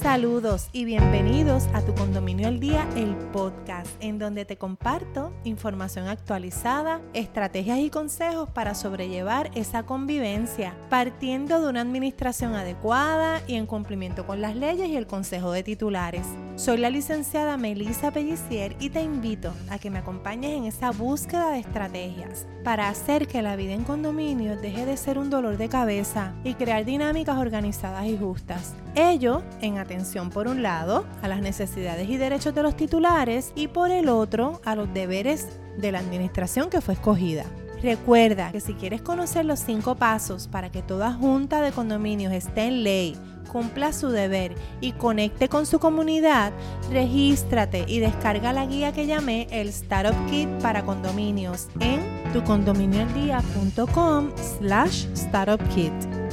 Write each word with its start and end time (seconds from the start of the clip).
Saludos 0.00 0.68
y 0.72 0.84
bienvenidos 0.84 1.66
a 1.74 1.82
Tu 1.84 1.92
Condominio 1.92 2.46
al 2.46 2.60
Día, 2.60 2.88
el 2.94 3.16
podcast, 3.32 3.90
en 3.98 4.20
donde 4.20 4.44
te 4.44 4.56
comparto 4.56 5.32
información 5.42 6.06
actualizada, 6.06 7.00
estrategias 7.14 7.80
y 7.80 7.90
consejos 7.90 8.48
para 8.48 8.76
sobrellevar 8.76 9.50
esa 9.56 9.82
convivencia, 9.82 10.76
partiendo 10.88 11.60
de 11.60 11.68
una 11.68 11.80
administración 11.80 12.54
adecuada 12.54 13.42
y 13.48 13.56
en 13.56 13.66
cumplimiento 13.66 14.24
con 14.24 14.40
las 14.40 14.54
leyes 14.54 14.88
y 14.88 14.96
el 14.96 15.08
consejo 15.08 15.50
de 15.50 15.64
titulares. 15.64 16.28
Soy 16.58 16.76
la 16.76 16.90
licenciada 16.90 17.56
Melissa 17.56 18.10
Pellicier 18.10 18.74
y 18.80 18.90
te 18.90 19.00
invito 19.00 19.54
a 19.70 19.78
que 19.78 19.90
me 19.90 20.00
acompañes 20.00 20.58
en 20.58 20.64
esa 20.64 20.90
búsqueda 20.90 21.52
de 21.52 21.60
estrategias 21.60 22.48
para 22.64 22.88
hacer 22.88 23.28
que 23.28 23.42
la 23.42 23.54
vida 23.54 23.74
en 23.74 23.84
condominio 23.84 24.56
deje 24.56 24.84
de 24.84 24.96
ser 24.96 25.18
un 25.18 25.30
dolor 25.30 25.56
de 25.56 25.68
cabeza 25.68 26.34
y 26.42 26.54
crear 26.54 26.84
dinámicas 26.84 27.38
organizadas 27.38 28.06
y 28.06 28.18
justas. 28.18 28.74
Ello 28.96 29.44
en 29.60 29.78
atención 29.78 30.30
por 30.30 30.48
un 30.48 30.64
lado 30.64 31.06
a 31.22 31.28
las 31.28 31.40
necesidades 31.40 32.08
y 32.08 32.16
derechos 32.16 32.56
de 32.56 32.64
los 32.64 32.76
titulares 32.76 33.52
y 33.54 33.68
por 33.68 33.92
el 33.92 34.08
otro 34.08 34.60
a 34.64 34.74
los 34.74 34.92
deberes 34.92 35.46
de 35.76 35.92
la 35.92 36.00
administración 36.00 36.70
que 36.70 36.80
fue 36.80 36.94
escogida. 36.94 37.44
Recuerda 37.82 38.50
que 38.50 38.60
si 38.60 38.74
quieres 38.74 39.02
conocer 39.02 39.44
los 39.44 39.60
cinco 39.60 39.94
pasos 39.94 40.48
para 40.48 40.70
que 40.70 40.82
toda 40.82 41.12
junta 41.12 41.62
de 41.62 41.72
condominios 41.72 42.32
esté 42.32 42.62
en 42.62 42.82
ley, 42.82 43.16
cumpla 43.48 43.92
su 43.92 44.08
deber 44.08 44.54
y 44.80 44.92
conecte 44.92 45.48
con 45.48 45.66
su 45.66 45.78
comunidad, 45.78 46.52
regístrate 46.90 47.84
y 47.88 48.00
descarga 48.00 48.52
la 48.52 48.66
guía 48.66 48.92
que 48.92 49.06
llamé 49.06 49.48
el 49.50 49.68
Startup 49.68 50.14
Kit 50.28 50.48
para 50.60 50.84
condominios 50.84 51.68
en 51.80 52.00
tucondominioaldía.com 52.32 54.30
slash 54.36 55.06
startupkit. 55.14 56.27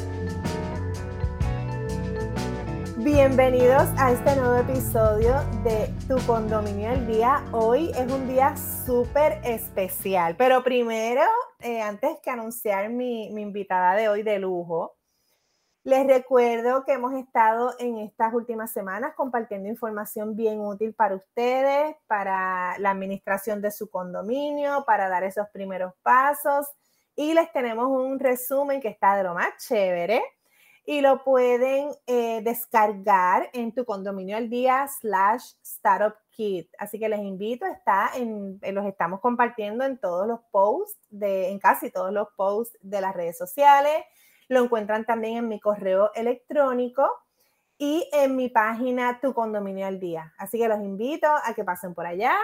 Bienvenidos 3.05 3.87
a 3.99 4.11
este 4.11 4.35
nuevo 4.35 4.55
episodio 4.55 5.35
de 5.63 5.93
Tu 6.07 6.17
Condominio 6.25 6.89
al 6.89 7.05
Día. 7.05 7.45
Hoy 7.51 7.91
es 7.91 8.11
un 8.11 8.27
día 8.27 8.55
súper 8.57 9.39
especial, 9.43 10.35
pero 10.35 10.63
primero, 10.63 11.21
eh, 11.59 11.83
antes 11.83 12.17
que 12.23 12.31
anunciar 12.31 12.89
mi, 12.89 13.29
mi 13.29 13.43
invitada 13.43 13.93
de 13.93 14.09
hoy 14.09 14.23
de 14.23 14.39
lujo, 14.39 14.95
les 15.83 16.07
recuerdo 16.07 16.83
que 16.83 16.93
hemos 16.93 17.13
estado 17.13 17.75
en 17.77 17.99
estas 17.99 18.33
últimas 18.33 18.73
semanas 18.73 19.13
compartiendo 19.15 19.69
información 19.69 20.35
bien 20.35 20.59
útil 20.61 20.95
para 20.95 21.13
ustedes, 21.13 21.95
para 22.07 22.75
la 22.79 22.89
administración 22.89 23.61
de 23.61 23.69
su 23.69 23.87
condominio, 23.87 24.83
para 24.87 25.09
dar 25.09 25.23
esos 25.23 25.47
primeros 25.49 25.93
pasos. 26.01 26.65
Y 27.15 27.35
les 27.35 27.51
tenemos 27.51 27.85
un 27.85 28.17
resumen 28.17 28.81
que 28.81 28.87
está 28.87 29.15
de 29.15 29.25
lo 29.25 29.35
más 29.35 29.63
chévere 29.63 30.23
y 30.85 31.01
lo 31.01 31.23
pueden 31.23 31.89
eh, 32.05 32.41
descargar 32.43 33.49
en 33.53 33.73
tu 33.73 33.85
condominio 33.85 34.37
al 34.37 34.49
día 34.49 34.87
slash 34.87 35.53
startup 35.63 36.15
kit. 36.29 36.69
Así 36.77 36.99
que 36.99 37.09
les 37.09 37.19
invito, 37.19 37.65
está 37.65 38.11
en, 38.15 38.59
eh, 38.61 38.71
los 38.71 38.85
estamos 38.85 39.19
compartiendo 39.19 39.83
en 39.83 39.97
todos 39.97 40.27
los 40.27 40.39
posts, 40.51 40.99
de, 41.09 41.49
en 41.49 41.59
casi 41.59 41.89
todos 41.89 42.13
los 42.13 42.27
posts 42.37 42.77
de 42.81 43.01
las 43.01 43.15
redes 43.15 43.37
sociales. 43.37 44.03
Lo 44.47 44.63
encuentran 44.63 45.05
también 45.05 45.37
en 45.37 45.47
mi 45.47 45.59
correo 45.59 46.11
electrónico 46.13 47.09
y 47.79 48.07
en 48.13 48.35
mi 48.35 48.49
página 48.49 49.19
Tu 49.19 49.33
Condominio 49.33 49.87
al 49.87 49.99
Día. 49.99 50.33
Así 50.37 50.59
que 50.59 50.67
los 50.67 50.79
invito 50.81 51.27
a 51.27 51.53
que 51.55 51.63
pasen 51.63 51.95
por 51.95 52.05
allá, 52.05 52.37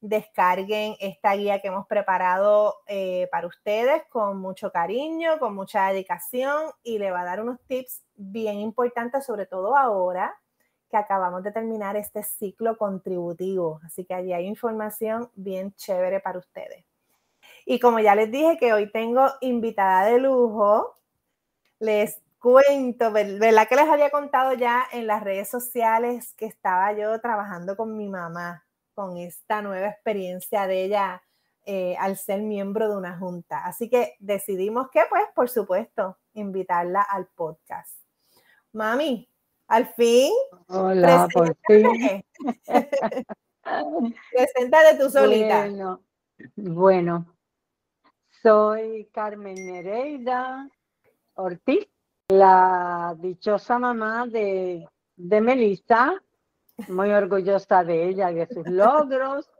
descarguen 0.00 0.94
esta 1.00 1.34
guía 1.34 1.60
que 1.60 1.68
hemos 1.68 1.86
preparado 1.86 2.76
eh, 2.86 3.28
para 3.32 3.46
ustedes 3.46 4.02
con 4.08 4.38
mucho 4.38 4.70
cariño, 4.70 5.38
con 5.38 5.54
mucha 5.54 5.88
dedicación 5.88 6.70
y 6.82 6.98
le 6.98 7.10
va 7.10 7.22
a 7.22 7.24
dar 7.24 7.40
unos 7.40 7.60
tips 7.66 8.04
bien 8.14 8.58
importantes, 8.58 9.26
sobre 9.26 9.46
todo 9.46 9.76
ahora 9.76 10.36
que 10.90 10.96
acabamos 10.96 11.42
de 11.42 11.52
terminar 11.52 11.96
este 11.96 12.22
ciclo 12.22 12.78
contributivo. 12.78 13.80
Así 13.84 14.04
que 14.04 14.14
allí 14.14 14.32
hay 14.32 14.46
información 14.46 15.30
bien 15.34 15.74
chévere 15.74 16.20
para 16.20 16.38
ustedes. 16.38 16.84
Y 17.66 17.78
como 17.78 17.98
ya 17.98 18.14
les 18.14 18.30
dije 18.30 18.56
que 18.56 18.72
hoy 18.72 18.90
tengo 18.90 19.28
invitada 19.40 20.06
de 20.06 20.18
lujo, 20.18 20.94
les 21.78 22.22
cuento, 22.38 23.12
¿verdad 23.12 23.68
que 23.68 23.76
les 23.76 23.88
había 23.88 24.10
contado 24.10 24.54
ya 24.54 24.84
en 24.92 25.06
las 25.06 25.22
redes 25.22 25.50
sociales 25.50 26.32
que 26.34 26.46
estaba 26.46 26.92
yo 26.92 27.20
trabajando 27.20 27.76
con 27.76 27.96
mi 27.96 28.08
mamá? 28.08 28.64
Con 28.98 29.16
esta 29.16 29.62
nueva 29.62 29.86
experiencia 29.86 30.66
de 30.66 30.82
ella 30.82 31.22
eh, 31.64 31.94
al 32.00 32.16
ser 32.16 32.42
miembro 32.42 32.90
de 32.90 32.96
una 32.96 33.16
junta. 33.16 33.64
Así 33.64 33.88
que 33.88 34.16
decidimos 34.18 34.90
que, 34.90 35.02
pues, 35.08 35.22
por 35.36 35.48
supuesto, 35.48 36.18
invitarla 36.34 37.02
al 37.02 37.28
podcast. 37.28 37.96
Mami, 38.72 39.30
al 39.68 39.86
fin. 39.94 40.32
Hola, 40.66 41.28
por 41.32 41.56
fin. 41.68 42.24
Preséntate 44.32 44.98
tú 44.98 45.08
solita. 45.10 45.60
Bueno, 45.60 46.02
bueno, 46.56 47.36
soy 48.42 49.08
Carmen 49.12 49.54
Nereida 49.64 50.68
Ortiz, 51.34 51.86
la 52.30 53.14
dichosa 53.16 53.78
mamá 53.78 54.26
de, 54.26 54.88
de 55.14 55.40
Melissa, 55.40 56.20
muy 56.86 57.10
orgullosa 57.10 57.82
de 57.82 58.08
ella, 58.08 58.30
de 58.30 58.46
sus 58.46 58.68
logros 58.68 59.50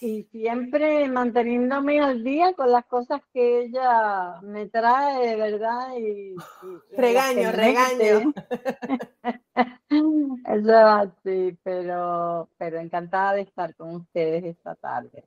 y 0.00 0.22
siempre 0.24 1.06
manteniéndome 1.08 2.00
al 2.00 2.24
día 2.24 2.54
con 2.54 2.72
las 2.72 2.86
cosas 2.86 3.20
que 3.32 3.64
ella 3.64 4.40
me 4.40 4.66
trae, 4.66 5.36
¿verdad? 5.36 5.94
Y, 5.98 6.34
regaño, 6.96 7.52
regaño. 7.52 8.32
Eso 10.46 10.70
es 10.70 10.70
así, 10.70 11.58
pero, 11.62 12.48
pero 12.56 12.78
encantada 12.78 13.34
de 13.34 13.42
estar 13.42 13.74
con 13.74 13.96
ustedes 13.96 14.44
esta 14.44 14.74
tarde. 14.74 15.24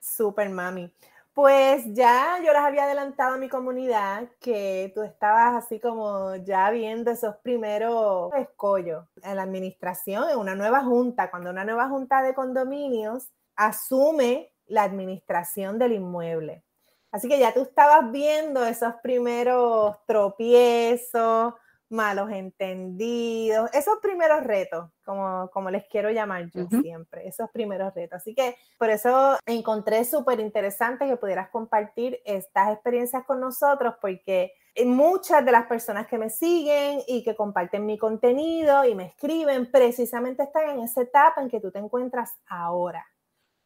Super 0.00 0.48
mami. 0.48 0.90
Pues 1.38 1.84
ya 1.94 2.40
yo 2.44 2.52
les 2.52 2.62
había 2.62 2.82
adelantado 2.82 3.34
a 3.34 3.38
mi 3.38 3.48
comunidad 3.48 4.28
que 4.40 4.90
tú 4.92 5.02
estabas 5.02 5.54
así 5.54 5.78
como 5.78 6.34
ya 6.34 6.68
viendo 6.72 7.12
esos 7.12 7.36
primeros 7.36 8.34
escollos 8.34 9.04
en 9.22 9.36
la 9.36 9.42
administración, 9.42 10.28
en 10.30 10.36
una 10.36 10.56
nueva 10.56 10.82
junta, 10.82 11.30
cuando 11.30 11.50
una 11.50 11.64
nueva 11.64 11.88
junta 11.88 12.22
de 12.22 12.34
condominios 12.34 13.28
asume 13.54 14.52
la 14.66 14.82
administración 14.82 15.78
del 15.78 15.92
inmueble. 15.92 16.64
Así 17.12 17.28
que 17.28 17.38
ya 17.38 17.54
tú 17.54 17.62
estabas 17.62 18.10
viendo 18.10 18.64
esos 18.64 18.94
primeros 19.00 19.96
tropiezos, 20.06 21.54
malos 21.90 22.30
entendidos, 22.30 23.70
esos 23.72 23.98
primeros 24.00 24.44
retos, 24.44 24.90
como, 25.04 25.50
como 25.52 25.70
les 25.70 25.86
quiero 25.88 26.10
llamar 26.10 26.50
yo 26.50 26.66
siempre, 26.80 27.26
esos 27.26 27.50
primeros 27.50 27.94
retos. 27.94 28.18
Así 28.18 28.34
que 28.34 28.56
por 28.78 28.90
eso 28.90 29.38
encontré 29.46 30.04
súper 30.04 30.40
interesante 30.40 31.06
que 31.06 31.16
pudieras 31.16 31.48
compartir 31.48 32.20
estas 32.24 32.72
experiencias 32.72 33.24
con 33.24 33.40
nosotros, 33.40 33.94
porque 34.00 34.52
muchas 34.84 35.44
de 35.44 35.52
las 35.52 35.66
personas 35.66 36.06
que 36.06 36.18
me 36.18 36.30
siguen 36.30 37.00
y 37.06 37.22
que 37.24 37.34
comparten 37.34 37.86
mi 37.86 37.98
contenido 37.98 38.84
y 38.84 38.94
me 38.94 39.06
escriben, 39.06 39.70
precisamente 39.70 40.42
están 40.42 40.70
en 40.70 40.80
esa 40.80 41.02
etapa 41.02 41.40
en 41.40 41.48
que 41.48 41.60
tú 41.60 41.70
te 41.70 41.78
encuentras 41.78 42.32
ahora, 42.46 43.04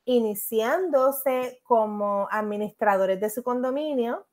iniciándose 0.05 1.61
como 1.65 2.29
administradores 2.31 3.21
de 3.21 3.31
su 3.31 3.43
condominio 3.43 4.27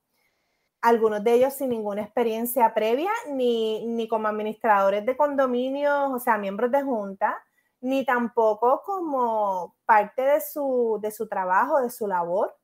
algunos 0.81 1.23
de 1.23 1.33
ellos 1.33 1.53
sin 1.53 1.69
ninguna 1.69 2.01
experiencia 2.01 2.73
previa, 2.73 3.11
ni, 3.29 3.85
ni 3.85 4.07
como 4.07 4.27
administradores 4.27 5.05
de 5.05 5.17
condominios, 5.17 6.11
o 6.11 6.19
sea, 6.19 6.37
miembros 6.37 6.71
de 6.71 6.83
junta, 6.83 7.41
ni 7.81 8.05
tampoco 8.05 8.81
como 8.85 9.75
parte 9.85 10.21
de 10.21 10.41
su, 10.41 10.99
de 11.01 11.11
su 11.11 11.27
trabajo, 11.27 11.81
de 11.81 11.89
su 11.89 12.07
labor. 12.07 12.55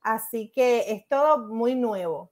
Así 0.00 0.50
que 0.52 0.92
es 0.92 1.08
todo 1.08 1.38
muy 1.38 1.74
nuevo. 1.74 2.30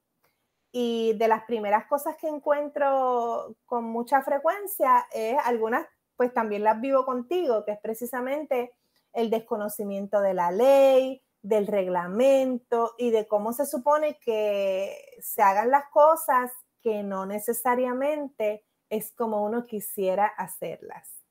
Y 0.71 1.13
de 1.13 1.27
las 1.27 1.43
primeras 1.45 1.85
cosas 1.87 2.15
que 2.17 2.27
encuentro 2.27 3.55
con 3.65 3.85
mucha 3.85 4.21
frecuencia 4.23 5.05
es 5.13 5.37
algunas, 5.45 5.85
pues 6.15 6.33
también 6.33 6.63
las 6.63 6.81
vivo 6.81 7.05
contigo, 7.05 7.63
que 7.63 7.71
es 7.71 7.79
precisamente 7.79 8.73
el 9.13 9.29
desconocimiento 9.29 10.19
de 10.21 10.33
la 10.33 10.51
ley, 10.51 11.22
del 11.43 11.67
reglamento 11.67 12.95
y 12.97 13.11
de 13.11 13.27
cómo 13.27 13.53
se 13.53 13.65
supone 13.65 14.17
que 14.19 14.97
se 15.21 15.43
hagan 15.43 15.69
las 15.69 15.85
cosas 15.91 16.51
que 16.81 17.03
no 17.03 17.25
necesariamente 17.25 18.65
es 18.89 19.11
como 19.11 19.43
uno 19.43 19.65
quisiera 19.65 20.25
hacerlas. 20.25 21.23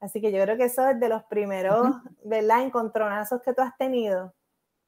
Así 0.00 0.20
que 0.20 0.32
yo 0.32 0.42
creo 0.42 0.56
que 0.56 0.64
eso 0.64 0.88
es 0.88 0.98
de 0.98 1.08
los 1.10 1.22
primeros, 1.24 1.88
¿verdad? 2.24 2.62
Encontronazos 2.62 3.42
que 3.42 3.52
tú 3.52 3.60
has 3.60 3.76
tenido. 3.76 4.34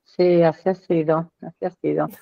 Sí, 0.04 0.42
así 0.42 0.68
ha 0.68 0.74
sido, 0.74 1.30
así 1.40 1.64
ha 1.64 1.70
sido. 1.70 2.08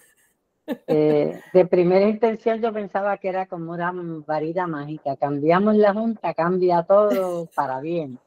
Eh, 0.87 1.41
de 1.53 1.67
primera 1.67 2.07
intención 2.07 2.61
yo 2.61 2.73
pensaba 2.73 3.19
que 3.19 3.29
era 3.29 3.47
como 3.47 3.73
una 3.73 3.93
varita 4.25 4.69
mágica. 4.69 5.17
Cambiamos 5.17 5.75
la 5.75 5.93
junta, 5.93 6.33
cambia 6.33 6.85
todo 6.85 7.47
para 7.57 7.81
bien. 7.81 8.21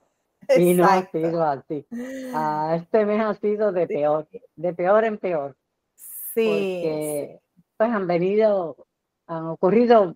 Y 0.58 0.74
no 0.74 0.86
ha 0.86 1.06
sido 1.10 1.44
así. 1.44 1.86
Ah, 2.36 2.76
este 2.78 3.06
mes 3.06 3.22
ha 3.22 3.34
sido 3.36 3.72
de 3.72 3.88
peor, 3.88 4.28
de 4.56 4.74
peor 4.74 5.06
en 5.06 5.18
peor. 5.18 5.56
Sí. 5.96 6.82
Porque 6.82 7.40
pues 7.78 7.92
han 7.92 8.08
venido, 8.08 8.88
han 9.28 9.46
ocurrido 9.48 10.16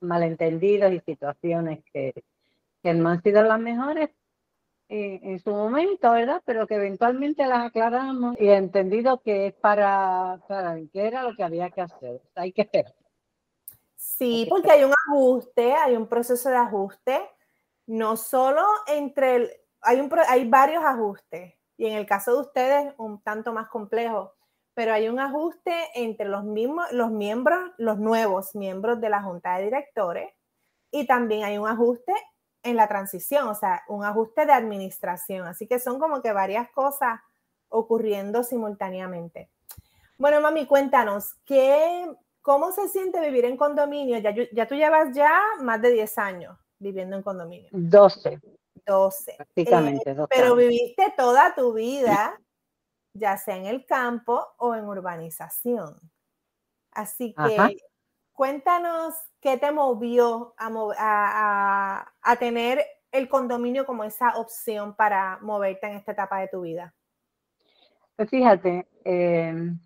malentendidos 0.00 0.92
y 0.92 1.00
situaciones 1.00 1.84
que, 1.92 2.24
que 2.82 2.94
no 2.94 3.08
han 3.08 3.22
sido 3.22 3.42
las 3.42 3.60
mejores 3.60 4.10
eh, 4.88 5.20
en 5.22 5.38
su 5.38 5.50
momento, 5.50 6.10
¿verdad? 6.12 6.42
Pero 6.44 6.66
que 6.66 6.74
eventualmente 6.74 7.46
las 7.46 7.66
aclaramos 7.66 8.38
y 8.38 8.48
he 8.48 8.56
entendido 8.56 9.22
que 9.22 9.46
es 9.46 9.54
para, 9.54 10.40
para 10.46 10.76
que 10.92 11.06
era 11.06 11.22
lo 11.22 11.34
que 11.34 11.42
había 11.42 11.70
que 11.70 11.80
hacer. 11.80 12.20
Hay 12.34 12.52
que 12.52 12.62
esperar. 12.62 12.94
Sí, 13.96 14.46
porque 14.50 14.70
hay 14.70 14.84
un 14.84 14.92
ajuste, 15.08 15.72
hay 15.72 15.96
un 15.96 16.06
proceso 16.06 16.50
de 16.50 16.56
ajuste, 16.56 17.20
no 17.86 18.16
solo 18.16 18.62
entre 18.86 19.36
el, 19.36 19.50
hay, 19.80 20.08
hay 20.28 20.48
varios 20.48 20.84
ajustes, 20.84 21.54
y 21.76 21.86
en 21.86 21.96
el 21.96 22.06
caso 22.06 22.34
de 22.34 22.40
ustedes 22.40 22.94
un 22.98 23.20
tanto 23.22 23.52
más 23.52 23.68
complejo, 23.68 24.34
pero 24.74 24.92
hay 24.92 25.08
un 25.08 25.18
ajuste 25.18 25.74
entre 25.94 26.26
los 26.26 26.44
mismos, 26.44 26.90
los 26.92 27.10
miembros, 27.10 27.72
los 27.76 27.98
nuevos 27.98 28.54
miembros 28.54 29.00
de 29.00 29.10
la 29.10 29.22
junta 29.22 29.56
de 29.56 29.64
directores, 29.64 30.30
y 30.90 31.06
también 31.06 31.44
hay 31.44 31.58
un 31.58 31.68
ajuste 31.68 32.12
en 32.62 32.76
la 32.76 32.86
transición, 32.86 33.48
o 33.48 33.54
sea, 33.54 33.82
un 33.88 34.04
ajuste 34.04 34.46
de 34.46 34.52
administración. 34.52 35.46
Así 35.46 35.66
que 35.66 35.80
son 35.80 35.98
como 35.98 36.22
que 36.22 36.32
varias 36.32 36.70
cosas 36.70 37.20
ocurriendo 37.68 38.44
simultáneamente. 38.44 39.50
Bueno, 40.18 40.40
mami, 40.40 40.66
cuéntanos, 40.66 41.34
¿qué, 41.44 42.06
¿cómo 42.40 42.70
se 42.70 42.88
siente 42.88 43.20
vivir 43.20 43.46
en 43.46 43.56
condominio? 43.56 44.18
Ya, 44.18 44.32
ya 44.52 44.66
tú 44.68 44.74
llevas 44.74 45.14
ya 45.14 45.40
más 45.60 45.82
de 45.82 45.90
10 45.90 46.18
años 46.18 46.56
viviendo 46.82 47.16
en 47.16 47.22
condominio. 47.22 47.68
12. 47.72 48.40
12. 48.86 49.34
Prácticamente, 49.36 50.14
12 50.14 50.22
eh, 50.22 50.26
pero 50.28 50.56
viviste 50.56 51.14
toda 51.16 51.54
tu 51.54 51.72
vida, 51.72 52.38
ya 53.14 53.36
sea 53.36 53.56
en 53.56 53.66
el 53.66 53.86
campo 53.86 54.46
o 54.58 54.74
en 54.74 54.84
urbanización. 54.84 55.98
Así 56.90 57.34
que 57.34 57.76
cuéntanos 58.32 59.14
qué 59.40 59.56
te 59.56 59.72
movió 59.72 60.54
a, 60.58 62.06
a, 62.22 62.36
tener 62.36 62.84
el 63.10 63.28
condominio 63.28 63.86
como 63.86 64.04
esa 64.04 64.36
opción 64.36 64.94
para 64.94 65.38
moverte 65.40 65.86
en 65.86 65.94
esta 65.94 66.12
etapa 66.12 66.40
de 66.40 66.48
tu 66.48 66.62
vida. 66.62 66.94
Pues 68.16 68.28
fíjate, 68.28 68.86
em, 69.04 69.78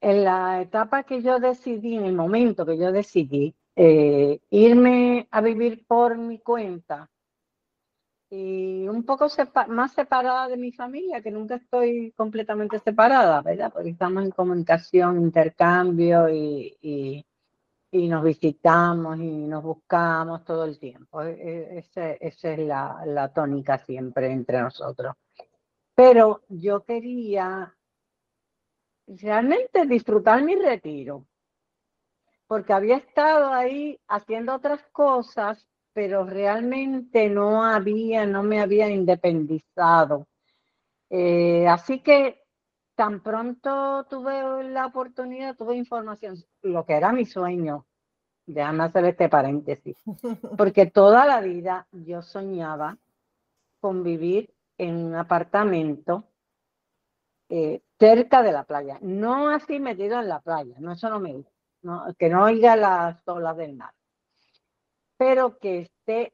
en 0.00 0.24
la 0.24 0.60
etapa 0.60 1.02
que 1.02 1.22
yo 1.22 1.38
decidí, 1.38 1.96
en 1.96 2.04
el 2.04 2.14
momento 2.14 2.66
que 2.66 2.76
yo 2.76 2.92
decidí, 2.92 3.54
eh, 3.76 4.40
irme 4.50 5.26
a 5.30 5.40
vivir 5.40 5.84
por 5.86 6.16
mi 6.16 6.38
cuenta 6.38 7.10
y 8.30 8.88
un 8.88 9.04
poco 9.04 9.28
más 9.68 9.92
separada 9.92 10.48
de 10.48 10.56
mi 10.56 10.72
familia, 10.72 11.22
que 11.22 11.30
nunca 11.30 11.56
estoy 11.56 12.12
completamente 12.16 12.78
separada, 12.80 13.42
¿verdad? 13.42 13.72
Porque 13.72 13.90
estamos 13.90 14.24
en 14.24 14.30
comunicación, 14.32 15.20
intercambio 15.20 16.28
y, 16.28 16.76
y, 16.80 17.24
nos 18.08 18.24
visitamos 18.24 19.18
y 19.18 19.46
nos 19.46 19.62
buscamos 19.62 20.44
todo 20.44 20.64
el 20.64 20.78
tiempo. 20.80 21.22
E, 21.22 21.78
e, 21.78 21.78
esa 21.78 22.10
es 22.12 22.58
la, 22.58 23.04
la 23.06 23.32
tónica 23.32 23.78
siempre 23.78 24.32
entre 24.32 24.60
nosotros. 24.60 25.14
Pero 25.94 26.42
yo 26.48 26.82
quería 26.84 27.72
realmente 29.06 29.86
disfrutar 29.86 30.42
mi 30.42 30.56
retiro 30.56 31.26
porque 32.46 32.72
había 32.72 32.96
estado 32.96 33.52
ahí 33.52 33.98
haciendo 34.08 34.54
otras 34.54 34.82
cosas, 34.92 35.66
pero 35.92 36.24
realmente 36.24 37.28
no 37.28 37.64
había, 37.64 38.26
no 38.26 38.42
me 38.42 38.60
había 38.60 38.90
independizado. 38.90 40.26
Eh, 41.10 41.66
así 41.68 42.00
que 42.00 42.42
tan 42.94 43.22
pronto 43.22 44.04
tuve 44.04 44.64
la 44.64 44.86
oportunidad, 44.86 45.56
tuve 45.56 45.76
información, 45.76 46.36
lo 46.62 46.84
que 46.84 46.94
era 46.94 47.12
mi 47.12 47.24
sueño, 47.24 47.86
déjame 48.46 48.84
hacer 48.84 49.04
este 49.06 49.28
paréntesis, 49.28 49.96
porque 50.58 50.86
toda 50.86 51.26
la 51.26 51.40
vida 51.40 51.86
yo 51.92 52.22
soñaba 52.22 52.98
con 53.80 54.02
vivir 54.02 54.52
en 54.78 54.96
un 54.96 55.14
apartamento 55.14 56.24
eh, 57.48 57.82
cerca 57.98 58.42
de 58.42 58.52
la 58.52 58.64
playa, 58.64 58.98
no 59.02 59.48
así 59.50 59.78
metido 59.78 60.20
en 60.20 60.28
la 60.28 60.40
playa, 60.40 60.76
no, 60.78 60.92
eso 60.92 61.08
no 61.10 61.20
me 61.20 61.34
gusta 61.34 61.53
que 62.18 62.28
no 62.28 62.44
oiga 62.44 62.76
las 62.76 63.26
olas 63.26 63.56
del 63.56 63.74
mar, 63.74 63.92
pero 65.16 65.58
que 65.58 65.80
esté 65.80 66.32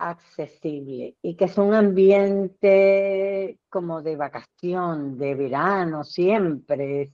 accesible 0.00 1.16
y 1.22 1.34
que 1.36 1.44
es 1.44 1.58
un 1.58 1.74
ambiente 1.74 3.58
como 3.68 4.02
de 4.02 4.16
vacación, 4.16 5.18
de 5.18 5.34
verano, 5.34 6.04
siempre. 6.04 7.12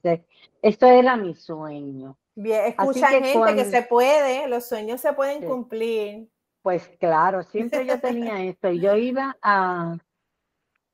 Esto 0.63 0.87
era 0.87 1.17
mi 1.17 1.35
sueño. 1.35 2.17
Bien, 2.35 2.67
escucha 2.67 3.09
gente 3.09 3.55
que 3.55 3.65
se 3.65 3.83
puede, 3.83 4.49
los 4.49 4.67
sueños 4.67 5.01
se 5.01 5.13
pueden 5.13 5.43
cumplir. 5.43 6.29
Pues 6.63 6.89
claro, 7.01 7.43
siempre 7.43 7.87
yo 7.87 8.01
tenía 8.01 8.43
esto. 8.45 8.71
Yo 8.71 8.95
iba 8.97 9.37
a, 9.43 9.97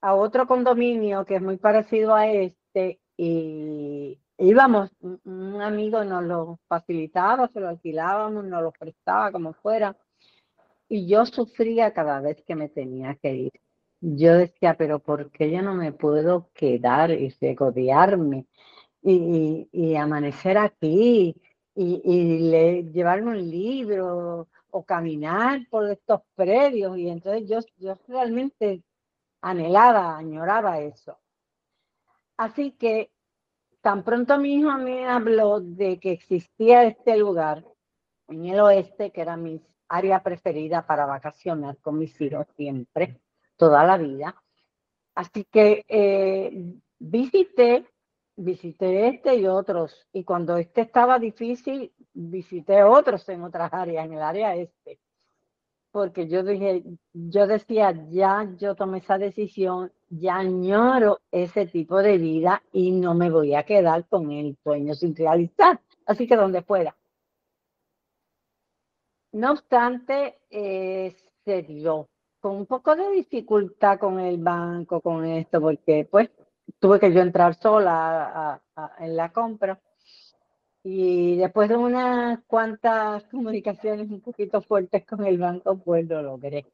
a 0.01 0.15
otro 0.15 0.47
condominio 0.47 1.25
que 1.25 1.37
es 1.37 1.43
muy 1.43 1.57
parecido 1.57 2.15
a 2.15 2.29
este 2.29 3.01
y 3.17 4.22
íbamos, 4.39 4.91
un 5.01 5.61
amigo 5.63 6.05
nos 6.05 6.25
lo 6.25 6.61
facilitaba, 6.69 7.49
se 7.49 7.61
lo 7.61 7.69
alquilábamos, 7.69 8.45
nos 8.45 8.63
lo 8.63 8.73
prestaba 8.73 9.33
como 9.33 9.53
fuera. 9.55 9.97
Y 10.89 11.07
yo 11.07 11.25
sufría 11.27 11.93
cada 11.93 12.21
vez 12.21 12.43
que 12.45 12.55
me 12.55 12.69
tenía 12.69 13.15
que 13.17 13.35
ir. 13.35 13.53
Yo 14.01 14.35
decía, 14.35 14.77
pero 14.77 14.99
¿por 14.99 15.31
qué 15.31 15.51
yo 15.51 15.63
no 15.63 15.75
me 15.75 15.93
puedo 15.93 16.51
quedar 16.55 17.13
y 17.13 17.31
regodearme 17.41 18.47
y, 19.03 19.69
y, 19.73 19.97
amanecer 19.97 20.59
aquí 20.59 21.35
y, 21.75 22.03
y 22.05 22.93
llevarme 22.93 23.31
un 23.31 23.51
libro 23.51 24.49
o 24.71 24.85
caminar 24.85 25.61
por 25.71 25.91
estos 25.91 26.23
predios? 26.35 26.99
Y 26.99 27.09
entonces 27.09 27.49
yo, 27.49 27.61
yo 27.79 27.99
realmente 28.09 28.83
anhelaba, 29.41 30.17
añoraba 30.19 30.81
eso. 30.81 31.19
Así 32.37 32.73
que 32.73 33.12
tan 33.83 34.05
pronto 34.05 34.39
mi 34.39 34.55
hijo 34.55 34.73
me 34.79 35.07
habló 35.07 35.61
de 35.61 35.99
que 36.01 36.13
existía 36.13 36.85
este 36.85 37.17
lugar 37.17 37.65
en 38.29 38.47
el 38.47 38.61
oeste, 38.61 39.11
que 39.11 39.21
era 39.21 39.37
mi 39.37 39.61
área 39.89 40.23
preferida 40.23 40.87
para 40.87 41.05
vacacionar 41.05 41.77
con 41.79 41.99
mis 41.99 42.19
hijos 42.21 42.47
siempre, 42.57 43.21
toda 43.57 43.85
la 43.85 43.99
vida. 43.99 44.35
Así 45.15 45.45
que 45.45 45.85
eh, 45.89 46.75
visité, 46.99 47.85
visité 48.37 49.09
este 49.09 49.35
y 49.37 49.47
otros. 49.47 50.09
Y 50.13 50.25
cuando 50.25 50.57
este 50.57 50.83
estaba 50.83 51.19
difícil, 51.19 51.93
visité 52.15 52.85
otros 52.85 53.29
en 53.29 53.43
otras 53.43 53.73
áreas, 53.75 54.07
en 54.07 54.15
el 54.15 54.23
área 54.23 54.55
este 54.57 55.01
porque 55.93 56.27
yo 56.27 56.43
dije, 56.43 56.83
yo 57.13 57.47
decía, 57.47 57.93
ya 58.09 58.51
yo 58.59 58.75
tomé 58.75 58.99
esa 58.99 59.19
decisión, 59.19 59.93
ya 60.13 60.37
añoro 60.37 61.21
ese 61.31 61.67
tipo 61.67 62.03
de 62.03 62.19
vida 62.19 62.63
y 62.73 62.91
no 62.93 63.15
me 63.15 63.31
voy 63.31 63.55
a 63.55 63.63
quedar 63.65 64.07
con 64.09 64.31
el 64.31 64.57
sueño 64.63 64.95
sin 64.95 65.17
realizar. 65.17 65.81
Así 66.07 66.27
que 66.27 66.37
donde 66.37 66.63
fuera. 66.63 66.95
No 69.33 69.53
obstante, 69.53 70.41
eh, 70.51 71.17
se 71.45 71.63
dio 71.63 72.09
con 72.41 72.57
un 72.57 72.67
poco 72.67 72.95
de 72.95 73.11
dificultad 73.13 73.99
con 73.99 74.19
el 74.21 74.37
banco, 74.39 75.01
con 75.01 75.25
esto, 75.25 75.61
porque 75.61 76.07
pues 76.11 76.31
tuve 76.79 77.01
que 77.01 77.13
yo 77.13 77.21
entrar 77.21 77.55
sola 77.55 78.61
en 78.99 79.17
la 79.17 79.33
compra 79.33 79.81
y 80.83 81.37
después 81.37 81.69
de 81.69 81.77
unas 81.77 82.41
cuantas 82.47 83.25
comunicaciones 83.31 84.11
un 84.11 84.21
poquito 84.21 84.61
fuertes 84.61 85.07
con 85.07 85.25
el 85.25 85.39
banco, 85.39 85.79
pues 85.79 86.07
lo 86.07 86.21
logré. 86.23 86.67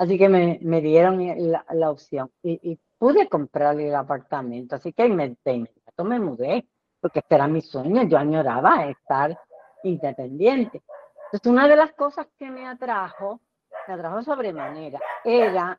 Así 0.00 0.16
que 0.16 0.30
me, 0.30 0.58
me 0.62 0.80
dieron 0.80 1.20
la, 1.52 1.90
opción 1.90 2.30
y, 2.42 2.78
pude 2.96 3.28
comprarle 3.28 3.88
el 3.88 3.94
apartamento. 3.94 4.76
Así 4.76 4.94
que 4.94 5.06
me, 5.10 5.36
me 5.44 6.18
mudé, 6.18 6.66
porque 7.02 7.18
este 7.18 7.34
era 7.34 7.46
mi 7.46 7.60
sueño. 7.60 8.04
Yo 8.04 8.16
añoraba 8.16 8.86
estar 8.86 9.38
independiente. 9.82 10.82
Entonces, 11.26 11.52
una 11.52 11.68
de 11.68 11.76
las 11.76 11.92
cosas 11.92 12.28
que 12.38 12.50
me 12.50 12.66
atrajo, 12.66 13.42
me 13.86 13.92
atrajo 13.92 14.22
sobremanera, 14.22 14.98
era 15.22 15.78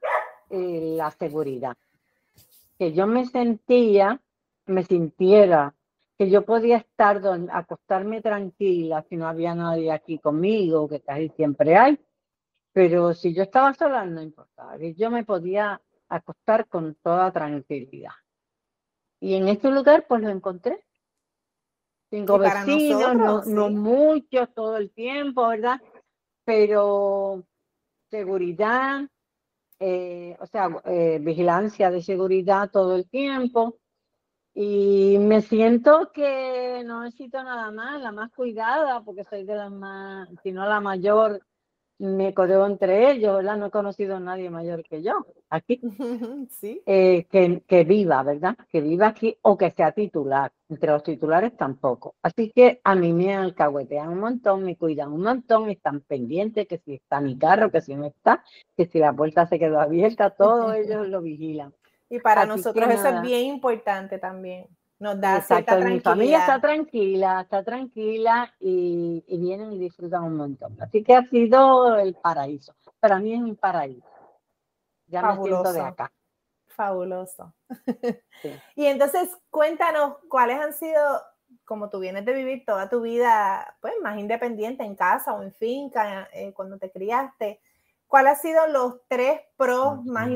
eh, 0.51 0.93
la 0.95 1.09
seguridad. 1.09 1.75
Que 2.77 2.93
yo 2.93 3.07
me 3.07 3.25
sentía, 3.25 4.21
me 4.67 4.83
sintiera 4.83 5.73
que 6.19 6.29
yo 6.29 6.45
podía 6.45 6.77
estar, 6.77 7.19
acostarme 7.51 8.21
tranquila 8.21 9.03
si 9.09 9.17
no 9.17 9.27
había 9.27 9.55
nadie 9.55 9.91
aquí 9.91 10.19
conmigo, 10.19 10.87
que 10.87 11.01
casi 11.01 11.29
siempre 11.29 11.75
hay, 11.75 11.99
pero 12.73 13.13
si 13.13 13.33
yo 13.33 13.43
estaba 13.43 13.73
sola 13.73 14.05
no 14.05 14.21
importaba, 14.21 14.77
yo 14.77 15.11
me 15.11 15.23
podía 15.23 15.81
acostar 16.07 16.67
con 16.67 16.95
toda 16.95 17.31
tranquilidad. 17.31 18.11
Y 19.19 19.35
en 19.35 19.47
este 19.47 19.69
lugar 19.69 20.05
pues 20.07 20.21
lo 20.21 20.29
encontré. 20.29 20.83
Tengo 22.09 22.37
vecinos, 22.37 23.15
no, 23.15 23.43
no 23.45 23.69
muchos 23.69 24.53
todo 24.53 24.77
el 24.77 24.91
tiempo, 24.91 25.47
¿verdad? 25.47 25.79
Pero 26.43 27.45
seguridad, 28.09 29.07
eh, 29.79 30.35
o 30.39 30.45
sea, 30.45 30.69
eh, 30.85 31.19
vigilancia 31.21 31.89
de 31.89 32.01
seguridad 32.01 32.69
todo 32.69 32.95
el 32.95 33.09
tiempo. 33.09 33.77
Y 34.53 35.17
me 35.19 35.41
siento 35.41 36.11
que 36.11 36.83
no 36.85 37.03
necesito 37.03 37.41
nada 37.41 37.71
más, 37.71 38.01
la 38.01 38.11
más 38.11 38.29
cuidada, 38.33 39.01
porque 39.01 39.23
soy 39.23 39.45
de 39.45 39.55
las 39.55 39.71
más, 39.71 40.27
si 40.43 40.51
no 40.51 40.65
la 40.67 40.81
mayor 40.81 41.41
me 42.01 42.33
codeo 42.33 42.65
entre 42.65 43.11
ellos, 43.11 43.35
¿verdad? 43.35 43.57
No 43.57 43.67
he 43.67 43.71
conocido 43.71 44.15
a 44.15 44.19
nadie 44.19 44.49
mayor 44.49 44.83
que 44.83 45.03
yo 45.03 45.23
aquí, 45.51 45.79
sí. 46.49 46.81
Eh, 46.87 47.27
que, 47.29 47.61
que, 47.67 47.83
viva, 47.83 48.23
¿verdad? 48.23 48.57
Que 48.69 48.81
viva 48.81 49.07
aquí 49.07 49.37
o 49.43 49.55
que 49.55 49.69
sea 49.69 49.91
titular. 49.91 50.51
Entre 50.67 50.89
los 50.89 51.03
titulares 51.03 51.55
tampoco. 51.55 52.15
Así 52.23 52.49
que 52.49 52.79
a 52.83 52.95
mí 52.95 53.13
me 53.13 53.35
alcahuetean 53.35 54.09
un 54.09 54.19
montón, 54.19 54.63
me 54.63 54.77
cuidan 54.77 55.11
un 55.11 55.21
montón, 55.21 55.69
están 55.69 55.99
pendientes 56.01 56.67
que 56.67 56.79
si 56.79 56.95
está 56.95 57.21
mi 57.21 57.37
carro, 57.37 57.69
que 57.69 57.81
si 57.81 57.93
no 57.93 58.05
está, 58.05 58.43
que 58.75 58.85
si 58.87 58.97
la 58.97 59.13
puerta 59.13 59.45
se 59.45 59.59
quedó 59.59 59.79
abierta, 59.79 60.31
todos 60.31 60.73
ellos 60.75 61.07
lo 61.07 61.21
vigilan. 61.21 61.71
Y 62.09 62.19
para 62.19 62.45
nosotros 62.45 62.89
eso 62.89 63.07
es 63.07 63.21
bien 63.21 63.45
importante 63.45 64.17
también. 64.17 64.67
Nos 65.01 65.19
da 65.19 65.37
Exacto, 65.37 65.79
mi 65.79 65.99
familia 65.99 66.41
está 66.41 66.61
tranquila, 66.61 67.41
está 67.41 67.63
tranquila 67.63 68.53
y, 68.59 69.23
vienen 69.27 69.73
y 69.73 69.79
disfrutan 69.79 70.25
un 70.25 70.37
montón. 70.37 70.77
Así 70.79 71.03
que 71.03 71.15
ha 71.15 71.23
sido 71.27 71.95
el 71.97 72.13
paraíso. 72.13 72.75
Para 72.99 73.17
mí 73.17 73.33
es 73.33 73.41
un 73.41 73.55
paraíso. 73.55 74.05
Ya 75.07 75.23
me 75.23 75.43
siento 75.43 75.73
de 75.73 75.81
acá. 75.81 76.13
Fabuloso. 76.67 77.51
y 78.75 78.85
entonces, 78.85 79.35
cuéntanos 79.49 80.17
cuáles 80.29 80.59
han 80.59 80.73
sido, 80.73 81.01
como 81.65 81.89
tú 81.89 81.97
vienes 81.97 82.23
de 82.23 82.33
vivir 82.33 82.63
toda 82.63 82.87
tu 82.87 83.01
vida, 83.01 83.75
pues 83.81 83.95
más 84.03 84.19
independiente 84.19 84.83
en 84.83 84.95
casa 84.95 85.33
o 85.33 85.41
en 85.41 85.51
finca, 85.51 86.29
eh, 86.31 86.53
cuando 86.53 86.77
te 86.77 86.91
criaste, 86.91 87.59
¿cuáles 88.11 88.33
han 88.33 88.41
sido 88.41 88.67
los 88.67 88.95
tres 89.07 89.39
pros 89.55 90.03
más 90.03 90.29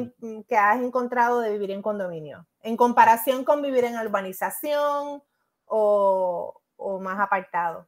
que 0.48 0.56
has 0.56 0.82
encontrado 0.82 1.42
de 1.42 1.52
vivir 1.52 1.72
en 1.72 1.82
condominio? 1.82 2.48
En 2.62 2.78
comparación 2.78 3.44
con 3.44 3.62
vivir 3.62 3.84
en 3.84 3.98
urbanización 3.98 5.22
o, 5.66 6.62
más 7.02 7.20
apartado. 7.20 7.86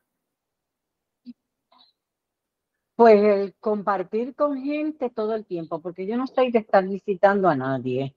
Pues 2.98 3.24
el 3.24 3.56
compartir 3.62 4.36
con 4.36 4.62
gente 4.62 5.10
todo 5.10 5.36
el 5.36 5.46
tiempo, 5.46 5.80
porque 5.80 6.06
yo 6.06 6.18
no 6.18 6.26
estoy 6.26 6.52
de 6.52 6.60
estar 6.60 6.86
visitando 6.86 7.48
a 7.48 7.56
nadie. 7.56 8.14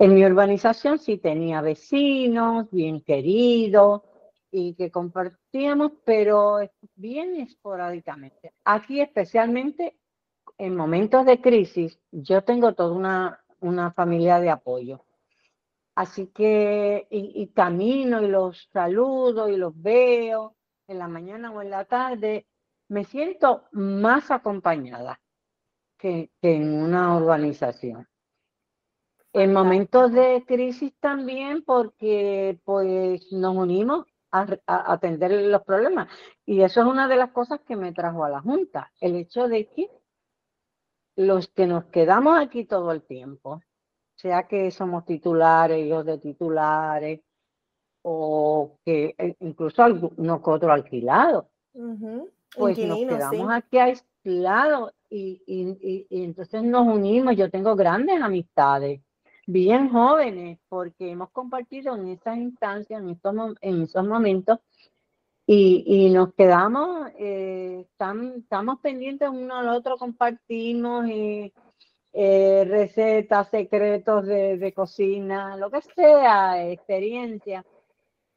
En 0.00 0.14
mi 0.14 0.24
urbanización 0.24 0.98
sí 0.98 1.18
tenía 1.18 1.60
vecinos, 1.60 2.68
bien 2.72 3.00
queridos, 3.00 4.02
y 4.50 4.74
que 4.74 4.90
compartíamos, 4.90 5.92
pero 6.04 6.58
bien 6.96 7.36
esporádicamente. 7.36 8.52
Aquí 8.64 9.00
especialmente 9.00 9.96
en 10.58 10.76
momentos 10.76 11.26
de 11.26 11.40
crisis, 11.40 11.98
yo 12.12 12.42
tengo 12.42 12.74
toda 12.74 12.92
una, 12.92 13.44
una 13.60 13.92
familia 13.92 14.40
de 14.40 14.50
apoyo. 14.50 15.04
Así 15.94 16.26
que, 16.28 17.06
y, 17.10 17.46
camino 17.48 18.20
y 18.20 18.28
los 18.28 18.68
saludo 18.72 19.48
y 19.48 19.56
los 19.56 19.80
veo 19.80 20.56
en 20.88 20.98
la 20.98 21.08
mañana 21.08 21.52
o 21.52 21.62
en 21.62 21.70
la 21.70 21.84
tarde, 21.84 22.46
me 22.88 23.04
siento 23.04 23.64
más 23.72 24.30
acompañada 24.30 25.20
que, 25.96 26.30
en 26.42 26.82
una 26.82 27.16
urbanización. 27.16 28.08
En 29.32 29.52
momentos 29.52 30.12
de 30.12 30.44
crisis 30.46 30.92
también 31.00 31.64
porque 31.64 32.60
pues 32.64 33.32
nos 33.32 33.56
unimos 33.56 34.06
a, 34.30 34.46
a, 34.66 34.92
atender 34.92 35.30
los 35.30 35.62
problemas. 35.62 36.08
Y 36.44 36.62
eso 36.62 36.80
es 36.80 36.86
una 36.86 37.08
de 37.08 37.16
las 37.16 37.30
cosas 37.30 37.60
que 37.60 37.76
me 37.76 37.92
trajo 37.92 38.24
a 38.24 38.30
la 38.30 38.40
Junta, 38.40 38.92
el 39.00 39.16
hecho 39.16 39.48
de 39.48 39.66
que 39.66 39.90
los 41.16 41.48
que 41.48 41.66
nos 41.66 41.84
quedamos 41.86 42.38
aquí 42.38 42.64
todo 42.64 42.92
el 42.92 43.02
tiempo, 43.02 43.60
sea 44.16 44.46
que 44.46 44.70
somos 44.70 45.04
titulares, 45.04 45.84
hijos 45.84 46.04
de 46.06 46.18
titulares, 46.18 47.20
o 48.02 48.78
que 48.84 49.14
eh, 49.16 49.36
incluso 49.40 49.88
nosotros 50.16 50.70
alquilados, 50.70 51.46
pues 52.56 52.78
nos 52.78 52.98
quedamos 52.98 53.50
aquí 53.50 53.78
aislados 53.78 54.92
y, 55.08 55.42
y, 55.46 56.06
y, 56.10 56.24
entonces 56.24 56.62
nos 56.62 56.86
unimos. 56.86 57.36
Yo 57.36 57.50
tengo 57.50 57.74
grandes 57.74 58.20
amistades, 58.20 59.00
bien 59.46 59.88
jóvenes, 59.90 60.58
porque 60.68 61.10
hemos 61.10 61.30
compartido 61.30 61.94
en 61.96 62.08
esas 62.08 62.36
instancias, 62.36 63.02
en, 63.02 63.10
estos, 63.10 63.34
en 63.60 63.82
esos 63.82 64.06
momentos, 64.06 64.58
y, 65.46 65.84
y 65.86 66.10
nos 66.10 66.32
quedamos, 66.34 67.10
eh, 67.18 67.86
estamos 67.90 68.80
pendientes 68.80 69.28
uno 69.28 69.56
al 69.56 69.68
otro, 69.68 69.98
compartimos 69.98 71.06
eh, 71.08 71.52
eh, 72.12 72.64
recetas, 72.66 73.48
secretos 73.50 74.26
de, 74.26 74.72
cocina, 74.74 75.56
lo 75.56 75.70
que 75.70 75.82
sea, 75.82 76.70
experiencia. 76.70 77.64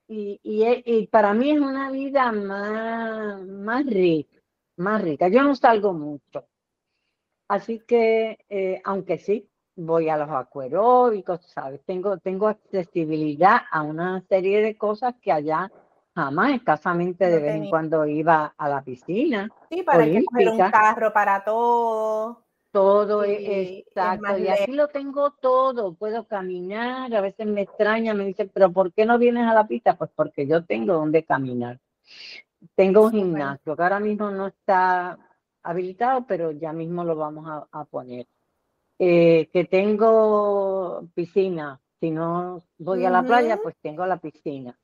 Y, 0.10 0.40
y, 0.44 0.64
y, 0.86 1.08
para 1.08 1.34
mí 1.34 1.52
es 1.52 1.60
una 1.60 1.92
vida 1.92 2.32
más, 2.32 3.42
más 3.46 3.86
rica, 3.86 4.42
más 4.78 5.02
rica. 5.02 5.28
Yo 5.30 5.44
no 5.44 5.56
salgo 5.56 5.94
mucho. 5.94 6.46
Así 7.50 7.80
que, 7.80 8.82
aunque 8.86 9.18
sí, 9.20 9.50
voy 9.76 10.10
a 10.10 10.18
los 10.18 10.30
acueróbicos, 10.30 11.46
¿sabes? 11.46 11.82
Tengo, 11.86 12.18
tengo 12.18 12.48
accesibilidad 12.48 13.62
a 13.72 13.84
una 13.84 14.22
serie 14.28 14.62
de 14.62 14.78
cosas 14.78 15.16
que 15.22 15.32
allá 15.32 15.72
Jamás, 16.18 16.54
escasamente 16.54 17.28
de 17.28 17.40
vez 17.40 17.56
en 17.58 17.70
cuando 17.70 18.04
iba 18.08 18.56
a 18.58 18.68
la 18.68 18.82
piscina. 18.82 19.52
Sí, 19.70 19.84
para 19.84 20.04
que 20.04 20.26
coger 20.26 20.50
un 20.50 20.72
carro 20.72 21.14
para 21.14 21.44
todo. 21.44 22.42
Todo 22.72 23.24
es 23.24 23.86
exacto. 23.86 24.36
y 24.40 24.48
aquí 24.48 24.72
lo 24.72 24.88
tengo 24.88 25.30
todo. 25.34 25.94
Puedo 25.94 26.26
caminar. 26.26 27.14
A 27.14 27.22
veces 27.22 27.46
me 27.46 27.62
extraña, 27.62 28.16
me 28.16 28.26
dice, 28.26 28.50
pero 28.52 28.72
¿por 28.72 28.92
qué 28.94 29.06
no 29.06 29.20
vienes 29.20 29.46
a 29.46 29.54
la 29.54 29.68
pista? 29.68 29.96
Pues 29.96 30.10
porque 30.16 30.48
yo 30.48 30.66
tengo 30.66 30.94
donde 30.94 31.24
caminar. 31.24 31.80
Tengo 32.74 33.04
un 33.06 33.12
gimnasio 33.12 33.76
que 33.76 33.84
ahora 33.84 34.00
mismo 34.00 34.32
no 34.32 34.48
está 34.48 35.20
habilitado, 35.62 36.26
pero 36.26 36.50
ya 36.50 36.74
mismo 36.74 37.04
lo 37.04 37.16
vamos 37.16 37.46
a, 37.72 37.86
poner. 37.86 38.26
Eh, 38.98 39.50
que 39.54 39.66
tengo 39.66 41.08
piscina. 41.14 41.80
Si 42.00 42.10
no 42.10 42.64
voy 42.80 43.06
a 43.06 43.12
la 43.12 43.22
playa, 43.22 43.58
pues 43.62 43.76
tengo 43.84 44.04
la 44.08 44.18
piscina 44.18 44.76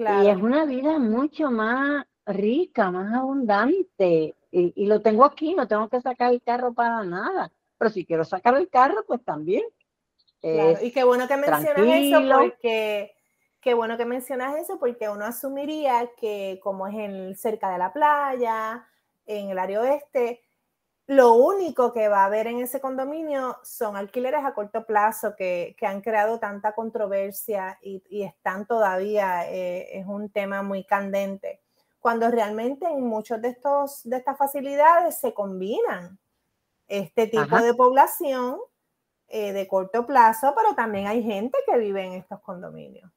y 0.00 0.28
es 0.28 0.36
una 0.36 0.64
vida 0.64 0.98
mucho 0.98 1.50
más 1.50 2.06
rica, 2.26 2.90
más 2.90 3.12
abundante. 3.14 4.34
Y, 4.50 4.86
lo 4.86 5.00
tengo 5.00 5.24
aquí, 5.24 5.54
no 5.54 5.68
tengo 5.68 5.88
que 5.88 6.00
sacar 6.00 6.32
el 6.32 6.42
carro 6.42 6.72
para 6.72 7.04
nada. 7.04 7.52
Pero 7.78 7.90
si 7.90 8.04
quiero 8.04 8.24
sacar 8.24 8.54
el 8.56 8.68
carro, 8.68 9.04
pues 9.06 9.22
también. 9.24 9.62
Y 10.42 10.90
qué 10.90 11.04
bueno 11.04 11.28
que 11.28 11.36
mencionas 11.36 11.76
eso 11.76 12.38
porque 12.38 13.14
qué 13.60 13.74
bueno 13.74 13.98
que 13.98 14.06
mencionas 14.06 14.56
eso 14.56 14.78
porque 14.78 15.10
uno 15.10 15.26
asumiría 15.26 16.10
que 16.18 16.58
como 16.62 16.86
es 16.88 16.94
en, 16.94 17.36
cerca 17.36 17.70
de 17.70 17.78
la 17.78 17.92
playa, 17.92 18.86
en 19.26 19.50
el 19.50 19.58
área 19.58 19.82
oeste, 19.82 20.40
lo 21.10 21.32
único 21.32 21.92
que 21.92 22.06
va 22.06 22.22
a 22.22 22.26
haber 22.26 22.46
en 22.46 22.60
ese 22.60 22.80
condominio 22.80 23.58
son 23.64 23.96
alquileres 23.96 24.44
a 24.44 24.54
corto 24.54 24.86
plazo 24.86 25.34
que, 25.34 25.74
han 25.82 26.02
creado 26.02 26.38
tanta 26.38 26.72
controversia 26.72 27.80
y, 27.82 28.22
están 28.22 28.64
todavía, 28.64 29.50
eh, 29.50 29.98
es 29.98 30.06
un 30.06 30.30
tema 30.30 30.62
muy 30.62 30.84
candente, 30.84 31.62
cuando 31.98 32.30
realmente 32.30 32.86
en 32.86 33.02
muchos 33.02 33.42
de, 33.42 33.48
estos, 33.48 34.02
de 34.04 34.18
estas 34.18 34.38
facilidades 34.38 35.18
se 35.18 35.34
combinan 35.34 36.16
este 36.86 37.26
tipo 37.26 37.56
de 37.60 37.74
población 37.74 38.58
eh, 39.26 39.52
de 39.52 39.66
corto 39.66 40.06
plazo, 40.06 40.54
pero 40.56 40.76
también 40.76 41.08
hay 41.08 41.24
gente 41.24 41.58
que 41.66 41.76
vive 41.76 42.04
en 42.04 42.12
estos 42.12 42.38
condominios. 42.38 43.10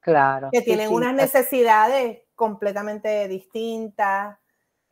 Claro. 0.00 0.48
Que 0.50 0.62
tienen 0.62 0.90
unas 0.90 1.12
necesidades 1.12 2.22
completamente 2.34 3.28
distintas 3.28 4.38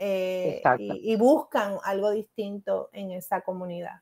eh, 0.04 0.60
y, 0.78 1.14
buscan 1.14 1.76
algo 1.84 2.10
distinto 2.10 2.88
en 2.92 3.12
esa 3.12 3.42
comunidad. 3.42 4.00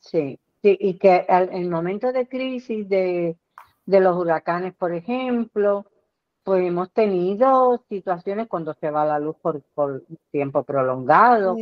Sí, 0.00 0.40
sí 0.62 0.78
y 0.80 0.98
que 0.98 1.26
en 1.28 1.68
momento 1.68 2.10
de 2.10 2.26
crisis 2.26 2.88
de, 2.88 3.36
los 3.84 4.16
huracanes, 4.16 4.74
por 4.74 4.94
ejemplo, 4.94 5.84
pues 6.42 6.64
hemos 6.64 6.90
tenido 6.92 7.84
situaciones 7.90 8.48
cuando 8.48 8.72
se 8.72 8.90
va 8.90 9.04
la 9.04 9.18
luz 9.18 9.36
por, 9.42 9.60
por 9.74 10.04
tiempo 10.30 10.62
prolongado, 10.62 11.54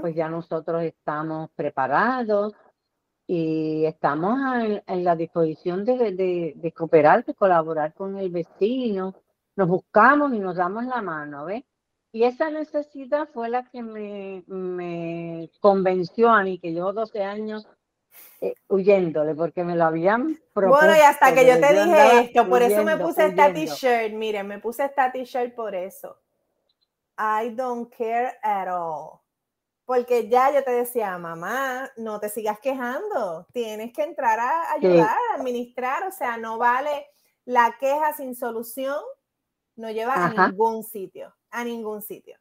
pues 0.00 0.16
ya 0.16 0.28
nosotros 0.28 0.82
estamos 0.82 1.50
preparados 1.54 2.52
y 3.28 3.84
estamos 3.84 4.40
en, 4.86 5.04
la 5.04 5.14
disposición 5.14 5.84
de, 5.84 6.14
de, 6.16 6.54
de, 6.56 6.72
cooperar, 6.72 7.24
de 7.24 7.34
colaborar 7.34 7.94
con 7.94 8.18
el 8.18 8.30
vecino, 8.30 9.14
nos 9.54 9.68
buscamos 9.68 10.34
y 10.34 10.40
nos 10.40 10.56
damos 10.56 10.84
la 10.84 11.00
mano, 11.00 11.44
¿ves? 11.44 11.62
Y 12.10 12.24
esa 12.24 12.50
necesidad 12.50 13.28
fue 13.32 13.50
la 13.50 13.64
que 13.64 13.82
me, 13.82 14.42
me 14.46 15.50
convenció 15.60 16.30
a 16.30 16.42
mí, 16.42 16.58
que 16.58 16.72
llevo 16.72 16.92
12 16.92 17.22
años 17.22 17.68
eh, 18.40 18.54
huyéndole, 18.68 19.34
porque 19.34 19.62
me 19.62 19.76
lo 19.76 19.84
habían 19.84 20.38
propuesto. 20.54 20.86
Bueno, 20.86 20.98
y 20.98 21.04
hasta 21.04 21.34
que 21.34 21.46
yo 21.46 21.60
te 21.60 21.72
dije 21.72 22.20
esto, 22.20 22.48
por 22.48 22.62
eso 22.62 22.82
me 22.82 22.96
puse 22.96 23.26
esta 23.26 23.52
t-shirt, 23.52 24.14
miren, 24.14 24.46
me 24.46 24.58
puse 24.58 24.84
esta 24.84 25.12
t-shirt 25.12 25.54
por 25.54 25.74
eso. 25.74 26.18
I 27.18 27.50
don't 27.50 27.92
care 27.94 28.38
at 28.42 28.68
all. 28.68 29.20
Porque 29.84 30.28
ya 30.28 30.52
yo 30.52 30.62
te 30.64 30.70
decía, 30.70 31.18
mamá, 31.18 31.90
no 31.96 32.20
te 32.20 32.28
sigas 32.28 32.58
quejando, 32.60 33.46
tienes 33.52 33.92
que 33.92 34.02
entrar 34.02 34.38
a 34.38 34.72
ayudar, 34.72 35.16
a 35.32 35.34
administrar, 35.36 36.06
o 36.06 36.12
sea, 36.12 36.36
no 36.36 36.58
vale 36.58 37.06
la 37.44 37.76
queja 37.80 38.12
sin 38.12 38.34
solución, 38.34 39.00
no 39.76 39.90
lleva 39.90 40.14
a 40.14 40.48
ningún 40.48 40.84
sitio 40.84 41.37
a 41.50 41.64
ningún 41.64 42.02
sitio. 42.02 42.36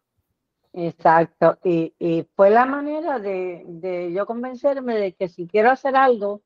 Exacto, 0.74 1.58
y, 1.64 1.94
y 1.98 2.28
fue 2.36 2.50
la 2.52 2.66
manera 2.66 3.20
de, 3.20 3.64
de, 3.68 4.14
yo 4.14 4.26
convencerme 4.26 4.96
de 4.96 5.14
que 5.14 5.28
si 5.28 5.48
quiero 5.48 5.72
hacer 5.72 5.96
algo 5.96 6.44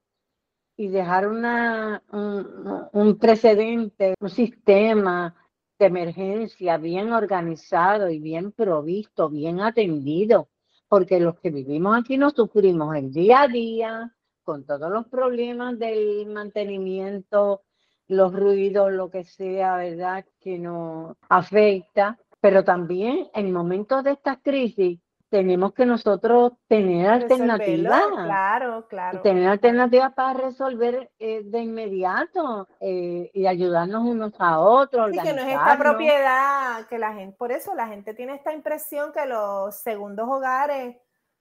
y 0.77 0.87
dejar 0.87 1.27
una, 1.27 2.01
un, 2.11 2.87
un 2.93 3.17
precedente, 3.17 4.15
un 4.19 4.29
sistema 4.29 5.35
de 5.77 5.85
emergencia 5.87 6.77
bien 6.77 7.11
organizado 7.11 8.09
y 8.09 8.19
bien 8.19 8.51
provisto, 8.51 9.29
bien 9.29 9.59
atendido, 9.59 10.47
porque 10.87 11.19
los 11.19 11.37
que 11.39 11.49
vivimos 11.49 11.99
aquí 11.99 12.17
no 12.17 12.29
sufrimos 12.29 12.95
el 12.95 13.11
día 13.11 13.41
a 13.41 13.47
día 13.47 14.15
con 14.43 14.65
todos 14.65 14.89
los 14.91 15.07
problemas 15.07 15.77
del 15.77 16.25
mantenimiento, 16.27 17.63
los 18.07 18.33
ruidos, 18.33 18.91
lo 18.91 19.09
que 19.09 19.23
sea, 19.23 19.77
¿verdad? 19.77 20.25
Que 20.39 20.57
nos 20.57 21.15
afecta 21.29 22.17
pero 22.41 22.63
también 22.63 23.29
en 23.33 23.53
momentos 23.53 24.03
de 24.03 24.11
esta 24.11 24.35
crisis 24.35 24.99
tenemos 25.29 25.73
que 25.73 25.85
nosotros 25.85 26.51
tener 26.67 27.09
alternativas. 27.09 28.03
Claro, 28.25 28.85
claro. 28.89 29.21
Tener 29.21 29.47
alternativas 29.47 30.13
para 30.13 30.33
resolver 30.33 31.09
eh, 31.19 31.43
de 31.45 31.59
inmediato 31.59 32.67
eh, 32.81 33.31
y 33.33 33.47
ayudarnos 33.47 34.03
unos 34.03 34.33
a 34.39 34.59
otros. 34.59 35.11
Sí, 35.11 35.19
que 35.19 35.31
no 35.31 35.41
es 35.41 35.53
esta 35.53 35.77
propiedad 35.77 36.85
que 36.87 36.99
la 36.99 37.13
gente, 37.13 37.37
por 37.37 37.53
eso 37.53 37.73
la 37.75 37.87
gente 37.87 38.13
tiene 38.13 38.35
esta 38.35 38.53
impresión 38.53 39.13
que 39.13 39.25
los 39.25 39.73
segundos 39.77 40.27
hogares 40.27 40.97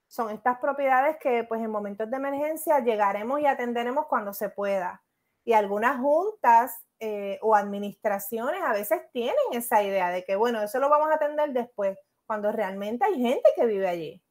son 0.06 0.30
estas 0.30 0.58
propiedades 0.60 1.16
que 1.20 1.42
pues 1.42 1.60
en 1.60 1.70
momentos 1.70 2.08
de 2.08 2.16
emergencia 2.16 2.78
llegaremos 2.78 3.40
y 3.40 3.46
atenderemos 3.46 4.06
cuando 4.06 4.32
se 4.32 4.50
pueda. 4.50 5.02
Y 5.44 5.52
algunas 5.52 5.98
juntas 6.00 6.84
eh, 6.98 7.38
o 7.42 7.54
administraciones 7.54 8.60
a 8.62 8.72
veces 8.72 9.00
tienen 9.12 9.34
esa 9.52 9.82
idea 9.82 10.10
de 10.10 10.24
que, 10.24 10.36
bueno, 10.36 10.62
eso 10.62 10.78
lo 10.78 10.88
vamos 10.88 11.10
a 11.10 11.14
atender 11.14 11.52
después, 11.52 11.98
cuando 12.26 12.52
realmente 12.52 13.04
hay 13.04 13.20
gente 13.20 13.48
que 13.56 13.66
vive 13.66 13.88
allí. 13.88 14.22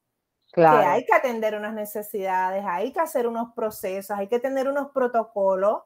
Claro. 0.51 0.79
Que 0.79 0.85
hay 0.85 1.05
que 1.05 1.13
atender 1.13 1.55
unas 1.55 1.73
necesidades, 1.73 2.63
hay 2.67 2.91
que 2.91 2.99
hacer 2.99 3.27
unos 3.27 3.53
procesos, 3.53 4.17
hay 4.17 4.27
que 4.27 4.39
tener 4.39 4.67
unos 4.67 4.91
protocolos 4.91 5.81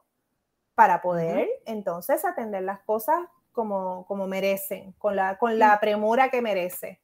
para 0.74 1.00
poder 1.00 1.48
entonces 1.66 2.24
atender 2.24 2.62
las 2.62 2.80
cosas 2.80 3.18
como, 3.52 4.04
como 4.06 4.26
merecen, 4.26 4.92
con 4.92 5.16
la, 5.16 5.38
con 5.38 5.58
la 5.58 5.78
premura 5.80 6.28
que 6.28 6.42
merece. 6.42 7.00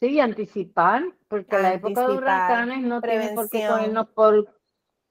Sí, 0.00 0.18
anticipar, 0.18 1.02
porque 1.28 1.58
la 1.58 1.74
época 1.74 2.08
de 2.08 2.16
huracanes 2.16 2.80
no 2.80 3.02
tiene 3.02 3.34
por 3.34 3.50
qué 3.50 3.68
cogernos 3.68 4.08
por, 4.08 4.58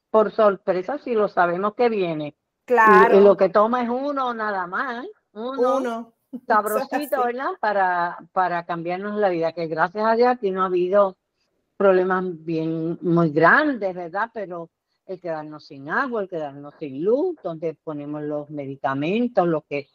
por 0.09 0.31
sorpresa 0.31 0.97
si 0.97 1.13
lo 1.13 1.27
sabemos 1.27 1.75
que 1.75 1.89
viene. 1.89 2.35
Claro. 2.69 3.19
Y, 3.19 3.23
lo 3.23 3.35
que 3.35 3.49
toma 3.49 3.81
es 3.81 3.89
uno 3.89 4.31
nada 4.31 4.67
más, 4.67 5.03
uno, 5.33 6.13
sabrosito, 6.45 7.23
¿verdad? 7.23 7.49
Para, 7.59 8.19
para 8.31 8.63
cambiarnos 8.63 9.15
la 9.15 9.29
vida, 9.29 9.53
que 9.53 9.65
gracias 9.65 10.05
a 10.05 10.15
Dios 10.15 10.29
aquí 10.29 10.51
no 10.51 10.61
ha 10.61 10.65
habido 10.65 11.17
problemas 11.77 12.23
bien 12.45 12.99
muy 13.01 13.31
grandes, 13.31 13.95
¿verdad? 13.95 14.29
Pero 14.31 14.69
el 15.07 15.19
quedarnos 15.19 15.65
sin 15.65 15.89
agua, 15.89 16.21
el 16.21 16.29
quedarnos 16.29 16.75
sin 16.77 17.03
luz, 17.03 17.37
donde 17.43 17.73
ponemos 17.73 18.21
los 18.21 18.51
medicamentos, 18.51 19.47
los 19.47 19.63
que, 19.63 19.89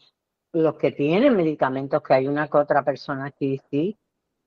los 0.53 0.75
que 0.75 0.91
tienen 0.91 1.37
medicamentos, 1.37 2.03
que 2.03 2.15
hay 2.15 2.27
una 2.27 2.49
que 2.49 2.59
otra 2.59 2.85
persona 2.85 3.27
aquí 3.27 3.61
sí, 3.71 3.97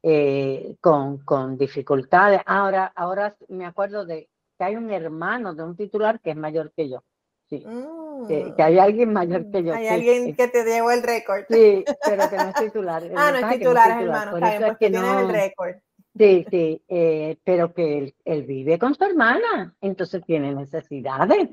eh, 0.03 0.75
con, 0.81 1.19
con 1.19 1.57
dificultades. 1.57 2.41
Ahora, 2.46 2.91
ahora 2.93 3.38
me 3.48 3.65
acuerdo 3.65 4.05
de 4.05 4.27
que 4.57 4.65
hay 4.65 4.75
un 4.75 4.91
hermano 4.91 5.55
de 5.55 5.63
un 5.63 5.77
titular 5.77 6.19
que 6.19 6.31
es 6.31 6.36
mayor 6.36 6.74
que 6.74 6.89
yo. 6.89 7.05
Sí. 7.50 7.63
Mm. 7.65 8.07
Que, 8.27 8.53
hay 8.57 8.79
alguien 8.79 9.13
mayor 9.13 9.50
que 9.51 9.63
yo. 9.63 9.74
Hay 9.74 9.88
alguien 9.88 10.36
que 10.36 10.47
te 10.47 10.63
llevó 10.63 10.91
el 10.91 11.03
récord. 11.03 11.43
Sí, 11.50 11.83
pero 12.05 12.29
que 12.29 12.38
no 12.38 12.50
es 12.50 12.55
titular. 12.55 13.03
ah, 13.15 13.31
no 13.31 13.38
es 13.38 13.59
titular, 13.59 14.01
hermano. 14.01 14.31
Por 14.31 14.43
eso 14.43 14.65
es 14.65 14.77
que 14.77 14.89
no, 14.89 15.19
el 15.19 15.30
récord. 15.30 15.75
Sí, 16.17 16.45
sí, 16.49 16.84
eh, 16.88 17.38
pero 17.43 17.73
que 17.73 18.15
él, 18.25 18.43
vive 18.43 18.80
con 18.80 18.95
su 18.95 19.03
hermana, 19.03 19.75
entonces 19.82 20.23
tiene 20.25 20.53
necesidades. 20.53 21.49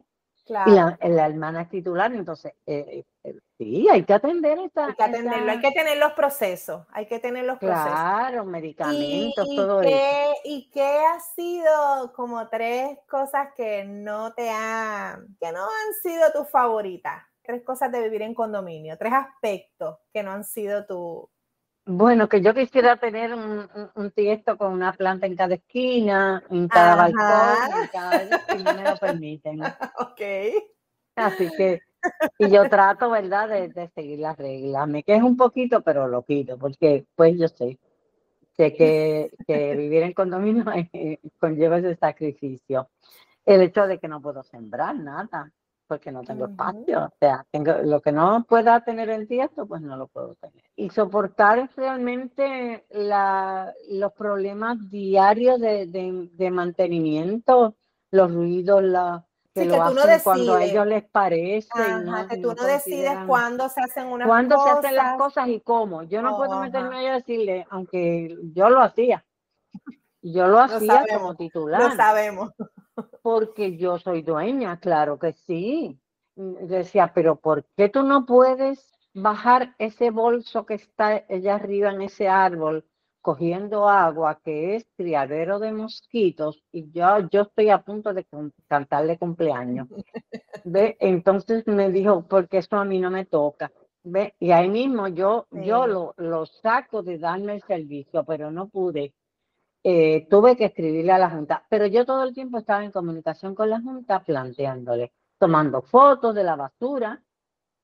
Claro. 0.47 0.71
Y 0.71 0.75
la, 0.75 0.99
la 1.03 1.27
hermana 1.27 1.63
es 1.63 1.69
titular, 1.69 2.13
entonces 2.13 2.53
eh, 2.67 3.05
eh, 3.25 3.35
sí, 3.59 3.89
hay 3.91 4.05
que 4.05 4.15
atender 4.15 4.59
esta. 4.59 4.87
Hay 4.87 4.95
que 4.95 5.03
atenderlo, 5.03 5.51
hay 5.53 5.61
que 5.61 5.71
tener 5.73 5.99
los 5.99 6.13
procesos, 6.13 6.87
hay 6.91 7.07
que 7.07 7.19
tener 7.19 7.45
los 7.45 7.59
procesos. 7.59 7.91
Claro, 7.91 8.45
medicamentos, 8.45 9.49
todo 9.55 9.83
eso. 9.83 10.35
¿Y 10.45 10.71
qué 10.71 10.85
ha 10.85 11.21
sido 11.21 12.13
como 12.15 12.49
tres 12.49 12.99
cosas 13.09 13.49
que 13.57 13.85
no 13.85 14.33
te 14.35 14.51
han, 14.51 15.37
que 15.41 15.53
no 15.53 15.65
han 15.65 15.95
sido 16.03 16.33
tus 16.33 16.49
favoritas? 16.51 17.23
Tres 17.43 17.63
cosas 17.63 17.93
de 17.93 18.03
vivir 18.03 18.23
en 18.23 18.35
condominio, 18.35 18.97
tres 18.97 19.13
aspectos 19.13 19.99
que 20.13 20.23
no 20.23 20.33
han 20.33 20.45
sido 20.45 20.87
tu, 20.87 21.29
bueno, 21.87 22.31
que 22.31 22.41
yo 22.41 22.55
quisiera 22.55 22.97
tener 22.97 23.35
un, 23.35 23.69
un, 23.95 24.11
tiesto 24.11 24.57
con 24.57 24.73
una 24.73 24.95
planta 24.95 25.27
en 25.27 25.37
cada 25.37 25.57
esquina, 25.57 26.43
en 26.49 26.67
cada 26.67 26.95
balcón, 26.97 27.83
en 27.83 27.89
cada 27.89 28.23
esquina 28.23 28.73
me 28.73 28.91
lo 28.91 28.97
permiten. 28.97 29.61
Ok. 29.99 30.21
Así 31.17 31.51
que, 31.57 31.83
y 32.39 32.51
yo 32.51 32.69
trato, 32.69 33.11
¿verdad?, 33.11 33.49
de, 33.49 33.91
seguir 33.95 34.21
las 34.21 34.37
reglas. 34.37 34.89
Me 34.89 35.03
quejo 35.03 35.27
un 35.27 35.37
poquito, 35.37 35.83
pero 35.83 36.09
lo 36.09 36.23
pido, 36.23 36.59
porque 36.59 37.07
pues 37.15 37.39
yo 37.39 37.49
sé, 37.49 37.79
sé 38.57 38.75
que, 38.75 39.33
que 39.47 39.77
vivir 39.77 40.03
en 40.03 40.13
condominio 40.13 40.65
conlleva 41.41 41.79
ese 41.79 41.97
sacrificio. 41.97 42.89
El 43.45 43.63
hecho 43.63 43.87
de 43.87 43.99
que 43.99 44.09
no 44.09 44.21
puedo 44.21 44.43
sembrar 44.43 44.97
nada, 44.97 45.53
porque 45.87 46.11
no 46.11 46.23
tengo 46.23 46.47
espacio. 46.47 47.05
O 47.05 47.13
sea, 47.19 47.47
tengo, 47.51 47.73
lo 47.85 48.01
que 48.01 48.13
no 48.13 48.45
pueda 48.49 48.83
tener 48.83 49.11
el 49.11 49.29
tiesto, 49.29 49.67
pues 49.67 49.83
no 49.83 49.97
lo 49.97 50.07
puedo 50.07 50.35
tener. 50.37 50.63
Y 50.77 50.91
soportar 50.91 51.71
realmente 51.77 52.85
la, 52.91 53.73
los 53.91 54.13
problemas 54.13 54.91
diarios 54.91 55.61
de, 55.61 55.87
de, 55.87 56.51
mantenimiento, 56.51 57.77
los 58.11 58.33
ruidos, 58.33 58.83
la, 58.83 59.25
que, 59.55 59.67
lo 59.67 59.83
hacen 59.83 60.21
cuando 60.23 60.55
a 60.55 60.65
ellos 60.65 60.87
les 60.87 61.05
parece. 61.05 61.69
que 62.29 62.37
tú 62.39 62.55
no, 62.55 62.65
decides 62.65 63.17
cuándo 63.27 63.69
se 63.69 63.81
hacen 63.81 64.09
unas 64.09 64.27
cuándo 64.27 64.63
se 64.63 64.71
hacen 64.71 64.97
las 64.97 65.17
cosas 65.17 65.49
y 65.49 65.61
cómo. 65.61 66.03
Yo 66.03 66.23
no 66.23 66.37
puedo 66.37 66.61
meterme 66.61 67.09
a 67.09 67.15
decirle, 67.15 67.67
aunque 67.71 68.37
yo 68.53 68.69
lo 68.69 68.81
hacía. 68.81 69.25
Yo 70.23 70.49
lo 70.49 70.59
hacía 70.59 71.05
como 71.13 71.37
titular. 71.37 71.83
Lo 71.83 71.97
sabemos. 71.97 72.51
Porque 73.23 73.77
yo 73.77 73.99
soy 73.99 74.23
dueña, 74.23 74.81
claro 74.81 75.19
que 75.19 75.35
sí. 75.47 76.01
Decía, 76.35 77.13
pero 77.15 77.37
¿por 77.37 77.65
qué 77.77 77.89
tú 77.89 78.03
no 78.03 78.27
puedes 78.27 78.93
bajar 79.13 79.75
ese 79.79 80.11
bolso 80.11 80.67
que 80.67 80.75
está 80.75 81.25
allá 81.29 81.55
arriba 81.55 81.91
en 81.93 82.03
ese 82.03 82.29
árbol 82.29 82.85
cogiendo 83.25 83.89
agua, 83.89 84.39
que 84.45 84.77
es 84.77 84.87
criadero 84.99 85.59
de 85.59 85.73
mosquitos, 85.73 86.63
y 86.71 86.93
yo, 86.93 87.07
yo 87.31 87.43
estoy 87.43 87.71
a 87.71 87.79
punto 87.79 88.13
de 88.13 88.27
cantarle 88.69 89.17
cumpleaños. 89.17 89.89
¿Ve? 90.65 90.99
Entonces 91.01 91.67
me 91.67 91.91
dijo, 91.91 92.27
porque 92.29 92.59
eso 92.59 92.77
a 92.77 92.85
mí 92.85 92.99
no 93.01 93.11
me 93.11 93.25
toca. 93.25 93.73
¿Ve? 94.03 94.35
Y 94.39 94.51
ahí 94.51 94.69
mismo 94.69 95.09
yo, 95.09 95.47
yo 95.51 95.87
lo, 95.87 96.13
lo 96.19 96.45
saco 96.45 97.03
de 97.03 97.17
darme 97.17 97.55
el 97.55 97.63
servicio, 97.63 98.25
pero 98.25 98.51
no 98.51 98.69
pude 98.69 99.15
eh, 99.87 100.27
tuve 100.31 100.57
que 100.57 100.67
escribirle 100.67 101.13
a 101.13 101.19
la 101.19 101.31
Junta, 101.31 101.65
pero 101.69 101.87
yo 101.87 102.05
todo 102.05 102.25
el 102.25 102.33
tiempo 102.33 102.59
estaba 102.59 102.85
en 102.85 102.91
comunicación 102.91 103.55
con 103.55 103.71
la 103.71 103.81
Junta 103.81 104.23
planteándole, 104.23 105.13
tomando 105.39 105.83
fotos 105.83 106.35
de 106.35 106.45
la 106.45 106.57
basura. 106.57 107.23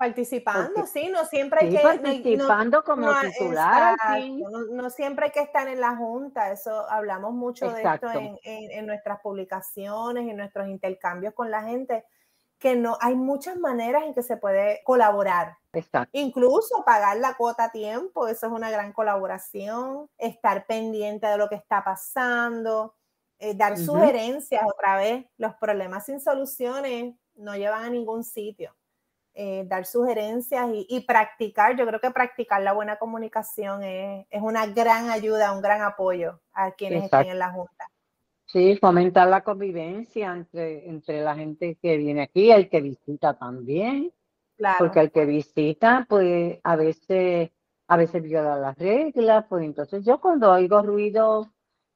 Participando, 0.01 0.87
sí, 0.87 1.11
no 1.13 1.27
siempre 1.27 1.61
hay 1.61 1.77
que... 1.77 1.83
Participando 1.83 2.83
como 2.83 3.13
titular. 3.21 3.95
No, 4.71 4.89
siempre 4.89 5.27
hay 5.27 5.31
que 5.31 5.41
estar 5.41 5.69
en 5.69 5.79
la 5.79 5.95
Junta, 5.95 6.51
eso 6.51 6.89
hablamos 6.89 7.35
mucho 7.35 7.71
de 7.71 7.83
esto 7.83 8.11
en, 8.13 8.39
en 8.43 8.87
nuestras 8.87 9.21
publicaciones, 9.21 10.27
en 10.27 10.39
nuestros 10.39 10.69
intercambios 10.69 11.35
con 11.35 11.51
la 11.51 11.65
gente 11.65 12.07
que 12.59 12.77
no 12.77 12.97
hay 13.03 13.15
muchas 13.15 13.59
maneras 13.59 14.05
en 14.05 14.15
que 14.15 14.23
se 14.23 14.39
puede 14.39 14.83
colaborar. 14.85 15.59
Incluso 16.13 16.83
pagar 16.85 17.19
la 17.19 17.35
cuota 17.35 17.65
a 17.65 17.73
tiempo, 17.73 18.27
eso 18.27 18.47
es 18.47 18.53
una 18.53 18.71
gran 18.71 18.95
colaboración, 18.95 20.09
estar 20.17 20.67
pendiente 20.67 21.27
de 21.27 21.37
lo 21.37 21.51
que 21.51 21.57
está 21.57 21.85
pasando, 21.85 22.95
eh, 23.39 23.55
dar 23.55 23.77
sugerencias 23.77 24.63
otra 24.67 24.97
vez. 24.97 25.27
Los 25.37 25.55
problemas 25.57 26.07
sin 26.07 26.21
soluciones 26.21 27.15
no 27.35 27.55
llevan 27.55 27.85
a 27.85 27.91
ningún 27.91 28.25
sitio. 28.25 28.75
Eh, 29.33 29.65
dar 29.69 29.87
sugerencias 29.87 30.69
y, 30.75 31.01
practicar, 31.07 31.77
yo 31.77 31.87
creo 31.87 32.01
que 32.01 32.11
practicar 32.11 32.61
la 32.63 32.73
buena 32.73 32.97
comunicación 32.97 33.85
es, 33.85 34.27
una 34.33 34.67
gran 34.67 35.09
ayuda, 35.09 35.53
un 35.53 35.63
gran 35.63 35.83
apoyo 35.83 36.41
a 36.53 36.73
quienes 36.73 37.05
estén 37.05 37.29
en 37.29 37.39
la 37.39 37.53
Junta. 37.53 37.89
Sí, 38.47 38.77
fomentar 38.77 39.29
la 39.29 39.43
convivencia 39.43 40.33
entre, 40.33 40.89
entre 40.89 41.23
la 41.23 41.37
gente 41.37 41.79
que 41.81 41.97
viene 41.97 42.23
aquí, 42.23 42.51
el 42.51 42.69
que 42.69 42.81
visita 42.81 43.35
también. 43.35 44.13
Claro. 44.57 44.79
Porque 44.81 44.99
el 44.99 45.13
que 45.13 45.25
visita, 45.25 46.05
pues 46.09 46.59
a 46.65 46.75
veces, 46.75 47.51
a 47.87 47.97
veces 47.97 48.23
viola 48.23 48.57
las 48.57 48.77
reglas, 48.77 49.47
pues 49.49 49.65
entonces 49.65 50.05
yo 50.05 50.21
cuando 50.21 50.51
oigo 50.51 50.83
ruidos 50.83 51.47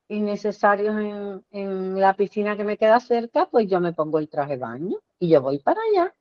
innecesarios 0.06 0.96
en, 0.96 1.44
en 1.50 2.00
la 2.00 2.14
piscina 2.14 2.56
que 2.56 2.62
me 2.62 2.78
queda 2.78 3.00
cerca, 3.00 3.46
pues 3.46 3.66
yo 3.66 3.80
me 3.80 3.92
pongo 3.92 4.20
el 4.20 4.28
traje 4.28 4.52
de 4.52 4.58
baño 4.58 4.98
y 5.18 5.30
yo 5.30 5.42
voy 5.42 5.58
para 5.58 5.80
allá 5.90 6.14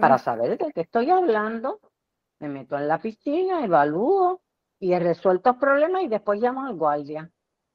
para 0.00 0.18
saber 0.18 0.58
de 0.58 0.72
qué 0.72 0.80
estoy 0.82 1.10
hablando. 1.10 1.80
Me 2.40 2.48
meto 2.48 2.76
en 2.76 2.88
la 2.88 2.98
piscina, 2.98 3.64
evalúo 3.64 4.42
y 4.78 4.92
he 4.92 4.98
resuelto 4.98 5.50
el 5.50 5.56
problema 5.56 6.02
y 6.02 6.08
después 6.08 6.40
llamo 6.40 6.66
al 6.66 6.74
guardia, 6.74 7.30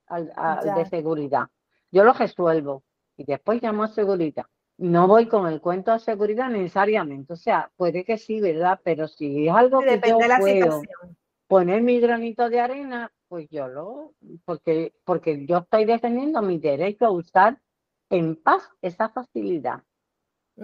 al, 0.08 0.32
de 0.76 0.86
seguridad. 0.86 1.48
Yo 1.92 2.04
lo 2.04 2.14
resuelvo 2.14 2.84
y 3.18 3.24
después 3.24 3.62
llamo 3.62 3.84
a 3.84 3.88
seguridad. 3.88 4.46
No 4.78 5.08
voy 5.08 5.28
con 5.28 5.48
el 5.48 5.60
cuento 5.60 5.92
de 5.92 6.00
seguridad 6.00 6.50
necesariamente, 6.50 7.34
o 7.34 7.36
sea, 7.36 7.70
puede 7.76 8.06
que 8.06 8.18
sí, 8.18 8.40
¿verdad? 8.40 8.80
Pero 8.84 9.08
si 9.08 9.48
es 9.48 9.54
algo 9.54 9.82
que 9.82 10.00
yo 10.08 10.18
puedo 10.40 10.82
poner 11.48 11.82
mi 11.82 12.00
granito 12.00 12.50
de 12.50 12.60
arena, 12.60 13.12
pues 13.28 13.50
yo 13.50 13.68
lo, 13.68 14.14
porque, 14.46 14.94
porque 15.04 15.46
yo 15.46 15.58
estoy 15.58 15.86
defendiendo 15.86 16.42
mi 16.42 16.60
derecho 16.60 17.08
a 17.08 17.12
usar 17.12 17.60
en 18.10 18.36
paz 18.36 18.70
esa 18.82 19.10
facilidad. 19.10 19.84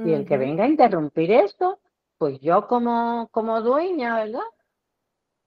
Y 0.04 0.12
el 0.12 0.26
que 0.26 0.38
venga 0.38 0.66
a 0.66 0.68
interrumpir 0.68 1.32
esto, 1.32 1.80
pues 2.18 2.40
yo 2.42 2.68
como, 2.68 3.30
como 3.32 3.62
dueña, 3.62 4.18
¿verdad? 4.18 4.42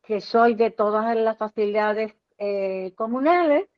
Que 0.02 0.20
soy 0.20 0.54
de 0.54 0.70
todas 0.70 1.14
las 1.16 1.36
facilidades 1.36 2.14
eh, 2.38 2.92
comunales, 2.96 3.68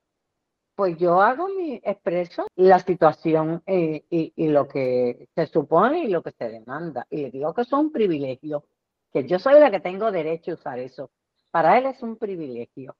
pues 0.77 0.97
yo 0.97 1.21
hago 1.21 1.49
mi 1.49 1.81
expreso 1.83 2.47
la 2.55 2.79
situación 2.79 3.63
eh, 3.67 4.05
y, 4.09 4.33
y, 4.37 4.49
lo 4.49 4.69
que 4.69 5.29
se 5.35 5.47
supone 5.47 6.05
y 6.05 6.09
lo 6.09 6.23
que 6.23 6.31
se 6.33 6.49
demanda. 6.49 7.07
Y 7.11 7.19
le 7.23 7.31
digo 7.31 7.53
que 7.53 7.63
es 7.63 7.73
un 7.73 7.91
privilegio, 7.91 8.65
que 9.13 9.27
yo 9.27 9.39
soy 9.39 9.61
la 9.61 9.71
que 9.71 9.81
tengo 9.81 10.11
derecho 10.11 10.53
a 10.53 10.55
usar 10.55 10.79
eso. 10.79 11.11
Para 11.51 11.77
él 11.79 11.87
es 11.87 12.03
un 12.03 12.17
privilegio. 12.17 12.97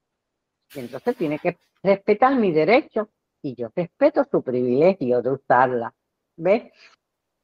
Y 0.75 0.81
entonces 0.81 1.17
tiene 1.17 1.39
que 1.39 1.57
respetar 1.83 2.35
mi 2.37 2.53
derecho 2.53 3.09
y 3.43 3.55
yo 3.55 3.71
respeto 3.75 4.25
su 4.31 4.43
privilegio 4.43 5.23
de 5.23 5.31
usarla. 5.31 5.95
¿Ves? 6.37 6.73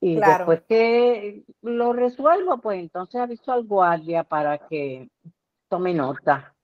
Y 0.07 0.15
después 0.15 0.63
que 0.69 1.43
lo 1.63 1.93
resuelvo, 1.93 2.59
pues 2.59 2.79
entonces 2.79 3.21
aviso 3.21 3.51
al 3.51 3.65
guardia 3.65 4.23
para 4.23 4.57
que 4.59 5.09
tome 5.69 5.95
nota. 5.95 6.55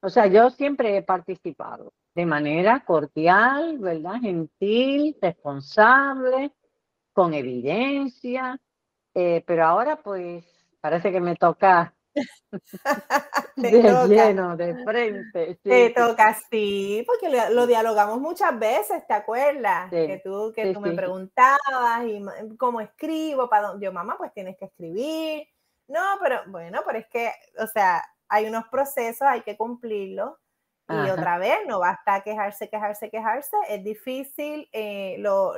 O 0.00 0.08
sea, 0.08 0.28
yo 0.28 0.48
siempre 0.48 0.96
he 0.96 1.02
participado 1.02 1.92
de 2.14 2.24
manera 2.24 2.82
cordial, 2.86 3.76
¿verdad? 3.78 4.14
Gentil, 4.22 5.14
responsable, 5.20 6.52
con 7.12 7.34
evidencia, 7.34 8.58
eh, 9.12 9.44
pero 9.46 9.66
ahora 9.66 9.96
pues 9.96 10.46
parece 10.80 11.12
que 11.12 11.20
me 11.20 11.36
toca 11.36 11.94
de 13.56 14.06
lleno, 14.08 14.56
de 14.56 14.74
frente. 14.84 15.58
Te 15.62 15.90
toca, 15.90 16.36
sí, 16.50 17.04
porque 17.06 17.28
lo, 17.50 17.66
dialogamos 17.66 18.20
muchas 18.20 18.58
veces, 18.58 19.06
¿te 19.06 19.14
acuerdas? 19.14 19.90
que 19.90 20.20
tú, 20.24 20.52
que 20.54 20.72
tú 20.72 20.80
me 20.80 20.92
preguntabas 20.92 22.04
y 22.06 22.22
cómo 22.56 22.80
escribo, 22.80 23.48
para 23.48 23.68
dónde? 23.68 23.84
Yo, 23.84 23.92
mamá, 23.92 24.16
pues 24.16 24.32
tienes 24.32 24.56
que 24.56 24.66
escribir. 24.66 25.46
No, 25.88 26.00
pero 26.20 26.42
bueno, 26.48 26.82
pero 26.86 26.98
es 26.98 27.06
que, 27.08 27.32
o 27.58 27.66
sea, 27.66 28.02
hay 28.28 28.46
unos 28.46 28.68
procesos, 28.68 29.22
hay 29.22 29.42
que 29.42 29.56
cumplirlos. 29.56 30.32
Y 30.90 31.10
otra 31.10 31.36
vez, 31.36 31.58
no 31.66 31.80
basta 31.80 32.22
quejarse, 32.22 32.70
quejarse, 32.70 33.10
quejarse. 33.10 33.54
Es 33.68 33.84
difícil. 33.84 34.70
Eh, 34.72 35.16
lo, 35.18 35.54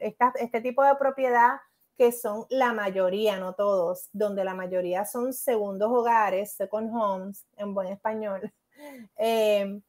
este 0.00 0.60
tipo 0.60 0.82
de 0.82 0.96
propiedad 0.96 1.60
que 1.96 2.12
son 2.12 2.46
la 2.50 2.72
mayoría, 2.72 3.38
no 3.38 3.54
todos, 3.54 4.08
donde 4.12 4.44
la 4.44 4.54
mayoría 4.54 5.04
son 5.04 5.32
segundos 5.32 5.90
hogares, 5.90 6.52
second 6.54 6.90
homes, 6.94 7.46
en 7.56 7.74
buen 7.74 7.88
español, 7.88 8.52
eh, 9.16 9.80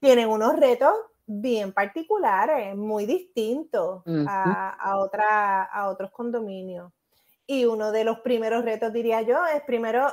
tienen 0.00 0.28
unos 0.28 0.56
retos 0.56 0.94
bien 1.26 1.72
particulares, 1.72 2.74
muy 2.74 3.04
distintos 3.04 4.02
a, 4.26 4.96
otra, 4.98 5.64
a 5.64 5.88
otros 5.88 6.10
condominios. 6.10 6.90
Y 7.46 7.66
uno 7.66 7.92
de 7.92 8.04
los 8.04 8.20
primeros 8.20 8.64
retos, 8.64 8.92
diría 8.92 9.22
yo, 9.22 9.44
es 9.46 9.62
primero 9.62 10.08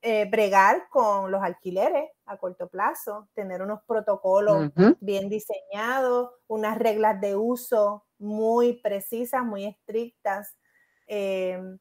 eh, 0.00 0.26
bregar 0.30 0.88
con 0.88 1.30
los 1.30 1.42
alquileres 1.42 2.10
a 2.24 2.38
corto 2.38 2.68
plazo, 2.68 3.28
tener 3.34 3.60
unos 3.60 3.80
protocolos 3.86 4.70
bien 5.00 5.28
diseñados, 5.28 6.30
unas 6.46 6.78
reglas 6.78 7.20
de 7.20 7.36
uso 7.36 8.04
muy 8.18 8.74
precisas, 8.74 9.44
muy 9.44 9.64
estrictas, 9.64 10.56
Em, 11.06 11.78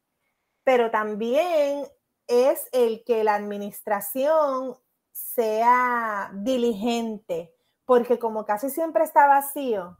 pero 0.64 0.92
también 0.92 1.86
es 2.28 2.68
el 2.72 3.04
que 3.06 3.24
la 3.24 3.36
administración 3.36 4.76
sea 5.12 6.32
diligente, 6.34 7.54
porque 7.86 8.20
como 8.20 8.46
casi 8.46 8.70
siempre 8.70 9.04
está 9.04 9.28
vacío, 9.28 9.98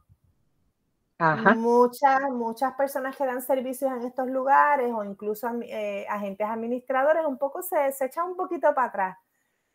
muchas 1.56 2.20
muchas 2.30 2.74
personas 2.74 3.16
que 3.16 3.24
dan 3.24 3.40
servicios 3.40 3.90
en 3.90 4.02
estos 4.02 4.26
lugares 4.28 4.92
o 4.92 5.02
incluso 5.02 5.48
eh, 5.62 6.06
agentes 6.10 6.46
administradores 6.46 7.24
un 7.24 7.38
poco 7.38 7.62
se, 7.62 7.90
se 7.92 8.04
echan 8.06 8.26
un 8.26 8.36
poquito 8.36 8.74
para 8.74 8.88
atrás, 8.88 9.18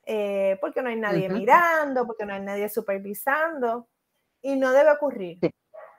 eh, 0.04 0.58
porque 0.62 0.82
no 0.82 0.90
hay 0.90 0.98
nadie 0.98 1.30
mirando, 1.30 2.06
porque 2.06 2.26
no 2.26 2.34
hay 2.34 2.42
nadie 2.42 2.70
supervisando, 2.70 3.88
y 4.42 4.56
no 4.56 4.72
debe 4.72 4.92
ocurrir. 4.92 5.40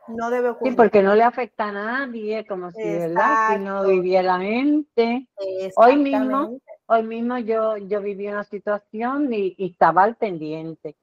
No 0.09 0.31
debe 0.31 0.51
ocurrir. 0.51 0.73
Sí, 0.73 0.77
porque 0.77 1.03
no 1.03 1.15
le 1.15 1.23
afecta 1.23 1.69
a 1.69 1.73
nadie, 1.73 2.45
como 2.47 2.71
si, 2.71 2.83
¿verdad? 2.83 3.53
Si 3.53 3.59
no 3.63 3.87
viviera 3.87 4.39
la 4.39 4.41
gente. 4.41 5.29
Hoy 5.77 5.97
mismo, 5.97 6.59
hoy 6.87 7.03
mismo 7.03 7.39
yo, 7.39 7.77
yo 7.77 8.01
viví 8.01 8.27
una 8.29 8.45
situación 8.45 9.33
y, 9.33 9.55
estaba 9.59 10.03
al 10.03 10.17
pendiente, 10.17 10.97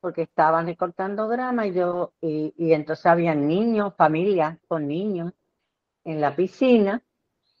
porque 0.00 0.22
estaban 0.22 0.66
recortando 0.66 1.28
drama 1.28 1.66
y 1.66 1.74
yo, 1.74 2.14
y, 2.20 2.54
y 2.56 2.72
entonces 2.72 3.06
había 3.06 3.34
niños, 3.34 3.94
familias 3.94 4.58
con 4.68 4.88
niños 4.88 5.32
en 6.04 6.20
la 6.20 6.34
piscina, 6.34 7.02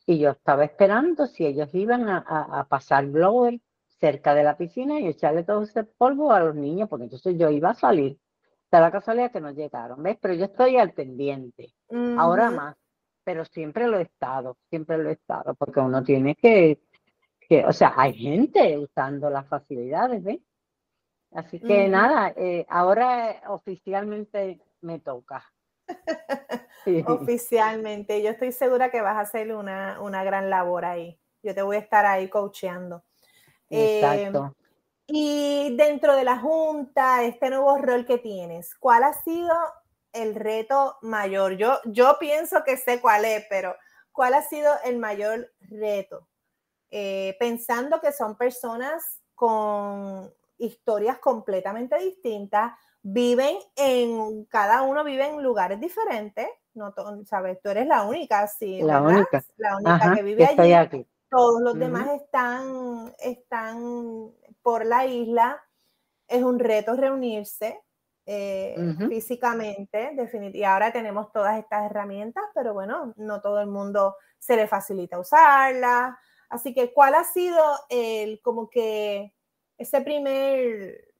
y 0.06 0.18
yo 0.18 0.30
estaba 0.30 0.64
esperando 0.64 1.26
si 1.26 1.44
ellos 1.44 1.68
iban 1.74 2.08
a, 2.08 2.18
a, 2.18 2.64
pasar 2.68 3.06
blower 3.06 3.60
cerca 3.98 4.34
de 4.34 4.44
la 4.44 4.56
piscina 4.56 5.00
y 5.00 5.08
echarle 5.08 5.42
todo 5.42 5.62
ese 5.62 5.82
polvo 5.84 6.32
a 6.32 6.40
los 6.40 6.54
niños, 6.54 6.88
porque 6.88 7.04
entonces 7.04 7.36
yo 7.36 7.50
iba 7.50 7.70
a 7.70 7.74
salir 7.74 8.18
la 8.80 8.90
casualidad 8.90 9.30
que 9.30 9.40
no 9.40 9.50
llegaron, 9.50 10.02
¿ves? 10.02 10.16
Pero 10.20 10.34
yo 10.34 10.46
estoy 10.46 10.76
al 10.76 10.92
pendiente, 10.92 11.74
ahora 12.18 12.50
más, 12.50 12.76
pero 13.24 13.44
siempre 13.44 13.86
lo 13.88 13.98
he 13.98 14.02
estado, 14.02 14.56
siempre 14.70 14.98
lo 14.98 15.08
he 15.08 15.12
estado, 15.12 15.54
porque 15.54 15.80
uno 15.80 16.02
tiene 16.04 16.34
que, 16.34 16.80
que 17.40 17.64
o 17.64 17.72
sea, 17.72 17.94
hay 17.96 18.14
gente 18.14 18.78
usando 18.78 19.30
las 19.30 19.46
facilidades, 19.48 20.22
¿ves? 20.22 20.40
Así 21.32 21.60
que 21.60 21.88
nada, 21.88 22.32
eh, 22.36 22.64
ahora 22.68 23.42
oficialmente 23.48 24.60
me 24.80 25.00
toca. 25.00 25.44
Oficialmente, 27.06 28.22
yo 28.22 28.30
estoy 28.30 28.52
segura 28.52 28.90
que 28.90 29.00
vas 29.00 29.16
a 29.16 29.20
hacer 29.20 29.54
una, 29.54 30.00
una, 30.00 30.22
gran 30.24 30.50
labor 30.50 30.84
ahí. 30.84 31.18
Yo 31.42 31.54
te 31.54 31.62
voy 31.62 31.76
a 31.76 31.80
estar 31.80 32.06
ahí 32.06 32.28
coacheando. 32.28 33.02
Exacto. 33.68 34.54
Eh, 34.58 34.65
y 35.08 35.76
dentro 35.76 36.16
de 36.16 36.24
la 36.24 36.38
Junta, 36.38 37.22
este 37.22 37.50
nuevo 37.50 37.78
rol 37.78 38.04
que 38.06 38.18
tienes, 38.18 38.74
¿cuál 38.74 39.04
ha 39.04 39.12
sido 39.12 39.54
el 40.12 40.34
reto 40.34 40.98
mayor? 41.02 41.56
Yo, 41.56 41.78
yo 41.84 42.16
pienso 42.18 42.64
que 42.64 42.76
sé 42.76 43.00
cuál 43.00 43.24
es, 43.24 43.44
pero 43.48 43.76
¿cuál 44.10 44.34
ha 44.34 44.42
sido 44.42 44.72
el 44.84 44.98
mayor 44.98 45.52
reto? 45.60 46.28
Eh, 46.90 47.36
pensando 47.38 48.00
que 48.00 48.12
son 48.12 48.36
personas 48.36 49.22
con 49.34 50.32
historias 50.58 51.18
completamente 51.18 51.96
distintas, 51.98 52.72
viven 53.02 53.56
en, 53.76 54.44
cada 54.46 54.82
uno 54.82 55.04
vive 55.04 55.28
en 55.28 55.42
lugares 55.42 55.78
diferentes, 55.80 56.48
no, 56.74 56.92
sabes, 57.26 57.60
tú 57.62 57.68
eres 57.70 57.86
la 57.86 58.02
única, 58.02 58.46
sí, 58.48 58.82
la 58.82 59.00
única, 59.00 59.44
la 59.56 59.76
única 59.76 60.14
que 60.14 60.22
vive 60.22 60.44
allí. 60.46 61.06
Todos 61.28 61.60
los 61.60 61.78
demás 61.78 62.08
están, 62.22 63.14
están 63.18 64.32
por 64.62 64.86
la 64.86 65.06
isla. 65.06 65.62
Es 66.28 66.42
un 66.42 66.58
reto 66.58 66.96
reunirse 66.96 67.80
eh, 68.28 68.74
físicamente, 69.08 70.10
definitivamente. 70.14 70.58
Y 70.58 70.64
ahora 70.64 70.92
tenemos 70.92 71.30
todas 71.32 71.58
estas 71.58 71.88
herramientas, 71.88 72.42
pero 72.54 72.74
bueno, 72.74 73.14
no 73.16 73.40
todo 73.40 73.60
el 73.60 73.68
mundo 73.68 74.16
se 74.38 74.56
le 74.56 74.66
facilita 74.66 75.18
usarlas. 75.18 76.16
Así 76.48 76.74
que, 76.74 76.92
¿cuál 76.92 77.14
ha 77.14 77.24
sido 77.24 77.62
el, 77.88 78.40
como 78.42 78.68
que, 78.68 79.32
ese 79.78 80.00
primer 80.00 81.14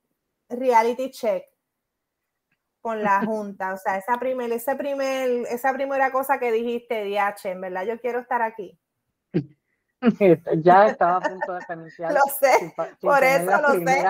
reality 0.49 1.11
check 1.11 1.45
con 2.81 3.03
la 3.03 3.21
Junta? 3.27 3.75
O 3.75 3.77
sea, 3.77 3.99
esa, 3.99 4.19
primer, 4.19 4.51
ese 4.53 4.75
primer, 4.75 5.47
esa 5.49 5.73
primera 5.73 6.11
cosa 6.11 6.38
que 6.38 6.51
dijiste, 6.51 7.05
DH, 7.05 7.51
en 7.51 7.61
verdad 7.61 7.85
yo 7.85 8.01
quiero 8.01 8.19
estar 8.19 8.42
aquí. 8.42 8.79
ya 10.62 10.88
estaba 10.88 11.16
a 11.16 11.21
punto 11.21 11.53
de 11.53 11.61
renunciar. 11.69 12.12
Lo 12.12 12.21
sé, 12.38 12.75
por 13.01 13.25
eso 13.25 13.51
lo 13.62 13.73
sé. 13.85 14.05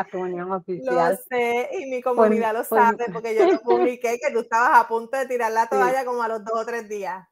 Lo 0.82 1.16
sé, 1.16 1.68
y 1.72 1.87
mi 1.87 2.02
pues, 2.02 2.04
comunidad 2.04 2.52
lo 2.52 2.64
pues, 2.64 2.68
sabe, 2.68 3.04
porque 3.12 3.35
yo 3.35 3.50
lo 3.50 3.61
publiqué 3.61 4.18
que 4.20 4.32
tú 4.32 4.40
estabas 4.40 4.80
a 4.80 4.88
punto 4.88 5.16
de 5.16 5.26
tirar 5.26 5.52
la 5.52 5.66
toalla 5.70 6.04
como 6.04 6.22
a 6.22 6.28
los 6.28 6.44
dos 6.44 6.61
o 6.61 6.66
tres 6.66 6.88
días. 6.88 7.26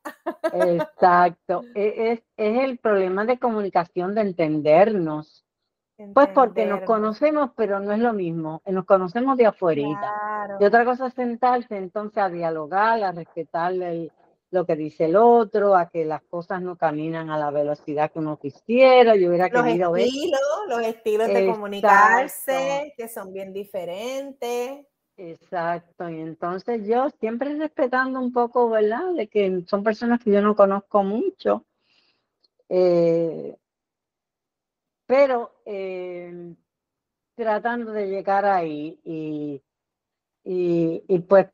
Exacto, 0.52 1.62
e, 1.74 2.12
es, 2.12 2.22
es 2.36 2.64
el 2.64 2.78
problema 2.78 3.24
de 3.24 3.38
comunicación, 3.38 4.14
de 4.14 4.22
entendernos. 4.22 5.44
Pues 6.12 6.28
porque 6.34 6.66
nos 6.66 6.80
conocemos, 6.80 7.50
pero 7.56 7.78
no 7.78 7.92
es 7.92 8.00
lo 8.00 8.12
mismo. 8.12 8.60
Nos 8.66 8.84
conocemos 8.84 9.36
de 9.36 9.46
afuera. 9.46 9.82
Y 10.58 10.64
otra 10.64 10.84
cosa 10.84 11.06
es 11.06 11.14
sentarse 11.14 11.76
entonces 11.76 12.18
a 12.18 12.28
dialogar, 12.28 13.02
a 13.04 13.12
respetar 13.12 13.72
lo 14.54 14.64
que 14.64 14.76
dice 14.76 15.06
el 15.06 15.16
otro, 15.16 15.74
a 15.76 15.90
que 15.90 16.04
las 16.04 16.22
cosas 16.22 16.62
no 16.62 16.76
caminan 16.76 17.28
a 17.28 17.36
la 17.36 17.50
velocidad 17.50 18.10
que 18.10 18.20
uno 18.20 18.38
quisiera. 18.38 19.16
Yo 19.16 19.28
hubiera 19.28 19.48
los 19.48 19.62
querido 19.64 19.96
estilos, 19.96 20.40
Los 20.68 20.82
estilos 20.82 21.28
de 21.28 21.46
comunicarse, 21.46 22.94
que 22.96 23.08
son 23.08 23.32
bien 23.32 23.52
diferentes. 23.52 24.86
Exacto, 25.16 26.08
y 26.08 26.20
entonces 26.20 26.86
yo 26.86 27.08
siempre 27.20 27.54
respetando 27.54 28.18
un 28.18 28.32
poco, 28.32 28.70
¿verdad? 28.70 29.12
De 29.14 29.28
que 29.28 29.62
son 29.66 29.84
personas 29.84 30.22
que 30.22 30.32
yo 30.32 30.40
no 30.40 30.56
conozco 30.56 31.04
mucho, 31.04 31.64
eh, 32.68 33.56
pero 35.06 35.52
eh, 35.66 36.54
tratando 37.36 37.92
de 37.92 38.08
llegar 38.08 38.44
ahí 38.44 38.98
y, 39.04 39.62
y, 40.44 41.04
y 41.06 41.18
pues 41.20 41.46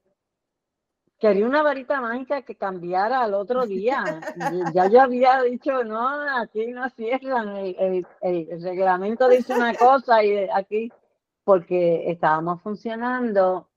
quería 1.20 1.46
una 1.46 1.62
varita 1.62 2.00
mágica 2.00 2.42
que 2.42 2.56
cambiara 2.56 3.22
al 3.22 3.34
otro 3.34 3.66
día. 3.66 4.02
ya 4.74 4.88
yo 4.88 5.02
había 5.02 5.42
dicho, 5.42 5.84
no, 5.84 6.08
aquí 6.40 6.68
no 6.68 6.88
cierran, 6.90 7.56
el, 7.56 8.06
reglamento 8.62 9.28
dice 9.28 9.54
una 9.54 9.74
cosa 9.74 10.24
y 10.24 10.48
aquí, 10.52 10.90
porque 11.44 12.10
estábamos 12.10 12.62
funcionando 12.62 13.68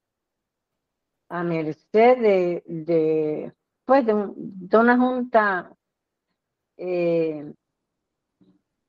a 1.29 1.43
merced 1.43 2.17
de, 2.19 2.63
de, 2.65 3.53
pues 3.85 4.05
de, 4.05 4.13
una 4.13 4.97
junta 4.97 5.75
eh, 6.77 7.53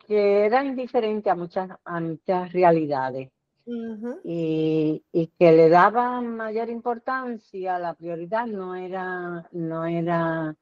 que 0.07 0.47
era 0.47 0.65
indiferente 0.65 1.29
a 1.29 1.35
muchas, 1.35 1.71
a 1.85 2.01
muchas 2.01 2.53
realidades 2.53 3.34
y, 3.67 5.03
que 5.39 5.53
le 5.53 5.69
daba 5.69 6.21
mayor 6.21 6.69
importancia, 6.69 7.79
la 7.79 7.95
prioridad 7.95 8.47
no 8.47 8.75
era, 8.75 9.49
no 9.53 9.85
era 9.87 10.55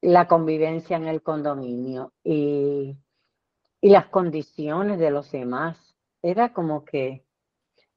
la 0.00 0.28
convivencia 0.28 0.96
en 0.96 1.06
el 1.06 1.22
condominio 1.22 2.12
y, 2.24 2.96
y 3.80 3.90
las 3.90 4.06
condiciones 4.06 4.98
de 4.98 5.10
los 5.10 5.30
demás. 5.30 5.78
Era 6.22 6.52
como 6.52 6.84
que, 6.84 7.24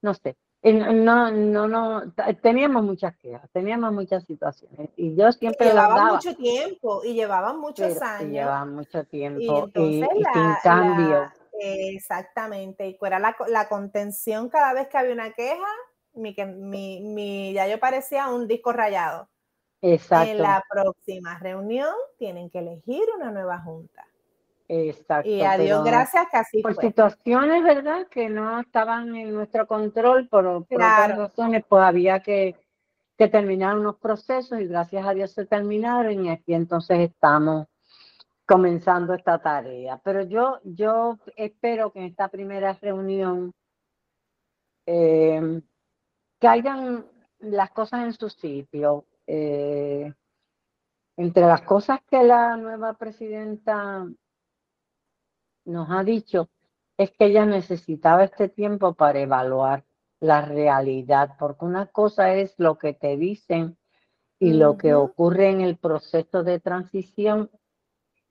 no 0.02 0.14
sé, 0.14 0.38
no, 0.72 1.30
no, 1.30 1.68
no, 1.68 2.14
teníamos 2.42 2.84
muchas 2.84 3.16
quejas, 3.18 3.50
teníamos 3.52 3.92
muchas 3.92 4.24
situaciones 4.24 4.90
y 4.96 5.14
yo 5.14 5.32
siempre 5.34 5.68
llevaba 5.68 6.14
mucho 6.14 6.34
tiempo 6.36 7.04
y 7.04 7.14
llevaban 7.16 7.60
muchos 7.60 8.02
años. 8.02 8.32
Llevaban 8.32 8.74
mucho 8.74 9.04
tiempo 9.04 9.70
y, 9.76 10.04
sin 10.34 10.56
cambio. 10.64 11.30
Exactamente, 11.60 12.88
y 12.88 12.96
fuera 12.96 13.20
la, 13.20 13.36
la, 13.48 13.70
contención 13.70 14.50
cada 14.50 14.74
vez 14.74 14.88
que 14.88 14.98
había 14.98 15.14
una 15.14 15.34
queja, 15.34 15.68
mi, 16.14 16.36
mi, 16.36 17.02
mi, 17.02 17.54
ya 17.54 17.68
yo 17.68 17.80
parecía 17.80 18.30
un 18.30 18.48
disco 18.48 18.74
rayado. 18.74 19.30
Exacto. 19.82 20.32
En 20.32 20.42
la 20.42 20.64
próxima 20.70 21.38
reunión 21.40 21.94
tienen 22.18 22.50
que 22.50 22.60
elegir 22.60 23.04
una 23.16 23.32
nueva 23.32 23.60
junta. 23.60 24.08
Exacto. 24.68 25.30
Y 25.30 25.42
a 25.42 25.58
Dios 25.58 25.84
gracias 25.84 26.26
que 26.32 26.38
así 26.38 26.62
por 26.62 26.76
situaciones, 26.76 27.64
¿verdad? 27.64 28.08
Que 28.08 28.30
no 28.30 28.62
estaban 28.62 29.16
en 29.16 29.34
nuestro 29.34 29.68
control, 29.68 30.28
por, 30.30 30.66
por 30.66 30.78
otras 30.82 31.18
razones, 31.18 31.64
pues 31.68 31.84
había 31.84 32.22
que, 32.22 32.56
que 33.18 33.28
terminar 33.28 33.78
unos 33.78 33.98
procesos 33.98 34.60
y 34.60 34.68
gracias 34.68 35.06
a 35.06 35.14
Dios 35.14 35.32
se 35.32 35.46
terminaron 35.46 36.26
y 36.26 36.30
aquí 36.30 36.54
entonces 36.54 37.00
estamos 37.00 37.68
comenzando 38.46 39.14
esta 39.14 39.40
tarea. 39.40 40.00
Pero 40.04 40.24
yo, 40.24 40.60
yo 40.64 41.18
espero 41.36 41.92
que 41.92 42.00
en 42.00 42.06
esta 42.06 42.28
primera 42.28 42.74
reunión 42.74 43.54
eh, 44.86 45.62
caigan 46.40 47.06
las 47.40 47.72
cosas 47.72 48.04
en 48.04 48.14
su 48.14 48.30
sitio. 48.30 49.06
Eh, 49.28 50.14
entre 51.16 51.44
las 51.44 51.62
cosas 51.62 52.00
que 52.10 52.24
la 52.24 52.58
nueva 52.58 52.94
presidenta 52.94 54.06
nos 55.66 55.90
ha 55.90 56.04
dicho 56.04 56.50
es 56.98 57.12
que 57.12 57.26
ella 57.26 57.46
necesitaba 57.46 58.24
este 58.24 58.50
tiempo 58.50 58.94
para 58.94 59.20
evaluar 59.20 59.86
la 60.20 60.42
realidad, 60.42 61.36
porque 61.38 61.66
una 61.66 61.88
cosa 61.88 62.34
es 62.34 62.54
lo 62.58 62.78
que 62.78 62.94
te 62.94 63.18
dicen 63.18 63.78
y 64.40 64.54
lo 64.54 64.78
que 64.78 64.94
ocurre 64.94 65.50
en 65.50 65.62
el 65.62 65.78
proceso 65.78 66.44
de 66.44 66.60
transición 66.60 67.50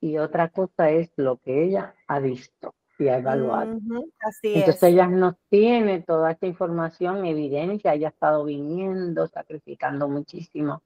y 0.02 0.18
otra 0.18 0.48
cosa 0.48 0.90
es 0.90 1.12
lo 1.16 1.38
que 1.38 1.64
ella 1.64 1.94
ha 2.08 2.18
visto 2.18 2.74
y 2.98 3.06
ha 3.06 3.18
evaluado. 3.18 3.78
Así 4.18 4.54
Entonces 4.54 4.82
ella 4.82 5.06
nos 5.06 5.36
tiene 5.48 6.02
toda 6.02 6.32
esta 6.32 6.46
información, 6.46 7.24
evidencia, 7.24 7.94
ella 7.94 8.08
ha 8.08 8.10
estado 8.10 8.44
viniendo, 8.44 9.28
sacrificando 9.28 10.08
muchísimo 10.08 10.82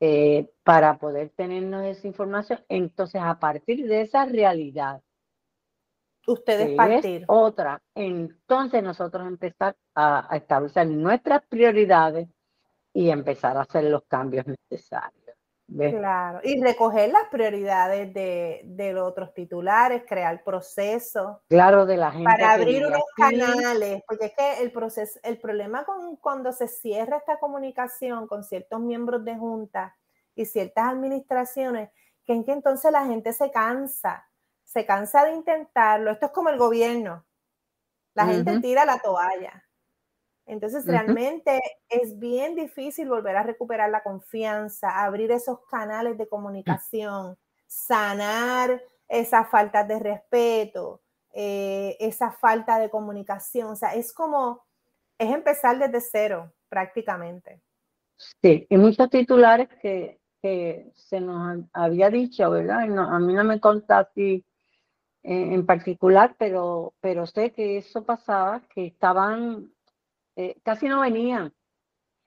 eh, 0.00 0.50
para 0.64 0.98
poder 0.98 1.30
tenernos 1.36 1.84
esa 1.84 2.06
información. 2.06 2.60
Entonces 2.70 3.20
a 3.22 3.38
partir 3.38 3.86
de 3.86 4.00
esa 4.00 4.24
realidad, 4.24 5.02
ustedes 6.26 6.74
partir. 6.78 7.24
otra, 7.28 7.82
entonces 7.94 8.82
nosotros 8.82 9.26
empezar 9.26 9.76
a 9.94 10.34
establecer 10.34 10.86
nuestras 10.86 11.42
prioridades 11.46 12.26
y 12.94 13.10
empezar 13.10 13.58
a 13.58 13.62
hacer 13.62 13.84
los 13.84 14.04
cambios 14.04 14.46
necesarios. 14.46 15.19
Claro, 15.76 16.40
y 16.42 16.60
recoger 16.60 17.10
las 17.10 17.28
prioridades 17.30 18.12
de, 18.12 18.62
de, 18.64 18.92
los 18.92 19.08
otros 19.08 19.32
titulares, 19.32 20.02
crear 20.06 20.42
proceso. 20.42 21.42
Claro, 21.48 21.86
de 21.86 21.96
la 21.96 22.10
gente. 22.10 22.24
Para 22.24 22.52
abrir 22.52 22.86
unos 22.86 23.04
canales, 23.16 24.02
porque 24.06 24.26
es 24.26 24.34
que 24.34 24.62
el 24.62 24.72
proceso, 24.72 25.20
el 25.22 25.38
problema 25.38 25.84
con 25.84 26.16
cuando 26.16 26.52
se 26.52 26.66
cierra 26.66 27.18
esta 27.18 27.38
comunicación 27.38 28.26
con 28.26 28.42
ciertos 28.42 28.80
miembros 28.80 29.24
de 29.24 29.36
junta 29.36 29.96
y 30.34 30.44
ciertas 30.44 30.88
administraciones, 30.88 31.90
que 32.24 32.32
en 32.32 32.44
que 32.44 32.52
entonces 32.52 32.90
la 32.90 33.06
gente 33.06 33.32
se 33.32 33.50
cansa, 33.50 34.28
se 34.64 34.84
cansa 34.84 35.24
de 35.24 35.32
intentarlo. 35.32 36.10
Esto 36.10 36.26
es 36.26 36.32
como 36.32 36.48
el 36.48 36.58
gobierno. 36.58 37.24
La 38.14 38.26
gente 38.26 38.58
tira 38.60 38.84
la 38.84 38.98
toalla. 38.98 39.64
Entonces, 40.50 40.84
realmente 40.84 41.60
es 41.88 42.18
bien 42.18 42.56
difícil 42.56 43.08
volver 43.08 43.36
a 43.36 43.44
recuperar 43.44 43.88
la 43.88 44.02
confianza, 44.02 45.04
abrir 45.04 45.30
esos 45.30 45.60
canales 45.70 46.18
de 46.18 46.26
comunicación, 46.26 47.38
sanar 47.68 48.82
esas 49.08 49.48
faltas 49.48 49.86
de 49.86 50.00
respeto, 50.00 51.02
eh, 51.32 51.96
esa 52.00 52.32
falta 52.32 52.80
de 52.80 52.90
comunicación. 52.90 53.68
O 53.68 53.76
sea, 53.76 53.94
es 53.94 54.12
como, 54.12 54.64
es 55.18 55.32
empezar 55.32 55.78
desde 55.78 56.00
cero 56.00 56.52
prácticamente. 56.68 57.62
Sí, 58.16 58.66
y 58.68 58.76
muchos 58.76 59.08
titulares 59.08 59.68
que, 59.80 60.18
se 60.96 61.20
nos 61.20 61.60
había 61.72 62.10
dicho, 62.10 62.50
¿verdad? 62.50 62.80
a 62.80 63.18
mí 63.20 63.34
no 63.34 63.44
me 63.44 63.60
consta 63.60 64.00
así 64.00 64.44
en 65.22 65.64
particular, 65.66 66.34
pero, 66.38 66.94
pero 67.00 67.26
sé 67.26 67.52
que 67.52 67.76
eso 67.76 68.04
pasaba, 68.04 68.62
que 68.74 68.86
estaban 68.86 69.70
eh, 70.36 70.56
casi 70.62 70.88
no 70.88 71.00
venían. 71.00 71.52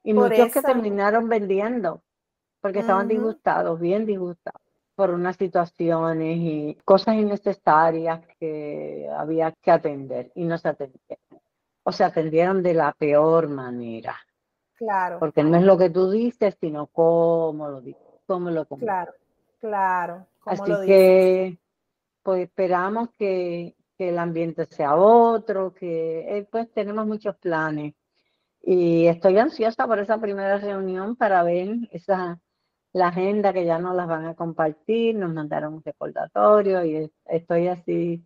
Y 0.04 0.14
muchos 0.14 0.52
que 0.52 0.62
terminaron 0.62 1.30
vendiendo, 1.30 2.02
porque 2.60 2.80
estaban 2.80 3.08
disgustados, 3.08 3.80
bien 3.80 4.06
disgustados 4.06 4.62
por 4.96 5.10
unas 5.10 5.36
situaciones 5.38 6.38
y 6.40 6.78
cosas 6.86 7.16
innecesarias 7.16 8.22
que 8.40 9.10
había 9.18 9.52
que 9.52 9.72
atender 9.72 10.32
y 10.36 10.44
no 10.44 10.58
se 10.58 10.70
atendieron. 10.70 11.42
O 11.84 11.92
se 11.92 12.04
atendieron 12.04 12.64
de 12.64 12.74
la 12.74 12.94
peor 12.94 13.50
manera. 13.50 14.16
Claro. 14.76 15.20
Porque 15.20 15.44
no 15.44 15.58
es 15.58 15.64
lo 15.64 15.78
que 15.78 15.90
tú 15.90 16.12
dices, 16.12 16.56
sino 16.60 16.88
cómo 16.88 17.70
lo 17.70 17.82
dices, 17.82 18.02
cómo 18.26 18.50
lo 18.50 18.66
Claro, 18.66 19.14
claro. 19.60 20.28
Así 20.46 20.72
que, 20.86 21.58
pues 22.22 22.44
esperamos 22.44 23.10
que, 23.18 23.76
que, 23.98 24.10
el 24.10 24.20
ambiente 24.20 24.68
sea 24.70 24.96
otro, 24.96 25.74
que 25.74 26.38
eh, 26.38 26.48
pues 26.52 26.72
tenemos 26.72 27.06
muchos 27.06 27.36
planes 27.38 27.94
y 28.62 29.08
estoy 29.08 29.38
ansiosa 29.38 29.88
por 29.88 30.00
esa 30.00 30.20
primera 30.20 30.58
reunión 30.58 31.16
para 31.16 31.44
ver 31.44 31.76
esa 31.92 32.40
la 32.94 33.08
agenda 33.08 33.52
que 33.52 33.66
ya 33.66 33.80
nos 33.80 33.96
las 33.96 34.08
van 34.08 34.26
a 34.26 34.36
compartir, 34.36 35.16
nos 35.16 35.34
mandaron 35.34 35.74
un 35.74 35.84
recordatorio 35.84 36.86
y 36.86 37.12
estoy 37.26 37.68
así 37.68 38.24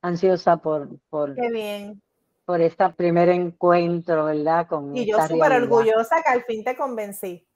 ansiosa 0.00 0.56
por, 0.56 0.88
por, 1.10 1.34
bien. 1.34 2.02
por 2.46 2.60
este 2.62 2.88
primer 2.90 3.28
encuentro, 3.28 4.24
¿verdad? 4.24 4.66
Con 4.66 4.96
y 4.96 5.06
yo 5.06 5.20
súper 5.26 5.52
orgullosa 5.52 6.22
que 6.22 6.30
al 6.30 6.42
fin 6.44 6.64
te 6.64 6.74
convencí. 6.74 7.46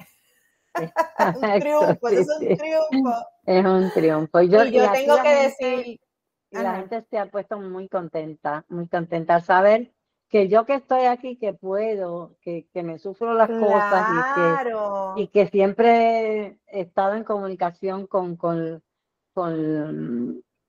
un 0.75 1.61
triunfo, 1.61 2.09
es 2.09 2.29
un 2.29 2.57
triunfo. 2.59 3.15
Es 3.47 3.65
un 3.65 3.91
triunfo. 3.93 4.41
Y 4.43 4.49
yo, 4.51 4.65
yo 4.65 4.93
tengo 4.93 5.23
que 5.23 5.35
decir... 5.35 6.01
la 6.51 6.77
gente 6.77 7.05
se 7.11 7.19
ha 7.19 7.27
puesto 7.27 7.61
muy 7.61 7.89
contenta, 7.89 8.65
muy 8.69 8.89
contenta. 8.89 9.37
Al 9.37 9.43
saber 9.43 9.93
que 10.29 10.49
yo 10.49 10.65
que 10.65 10.75
estoy 10.75 11.05
aquí, 11.05 11.37
que 11.37 11.53
puedo, 11.53 12.37
que, 12.41 12.67
me 12.75 12.99
sufro 12.99 13.35
las 13.35 13.49
cosas 13.49 14.09
y 14.13 14.35
que, 14.35 15.23
y 15.23 15.29
que 15.29 15.47
siempre 15.49 16.59
he 16.67 16.81
estado 16.81 17.15
en 17.15 17.25
comunicación 17.25 18.07
con, 18.07 18.37
con, 18.37 18.83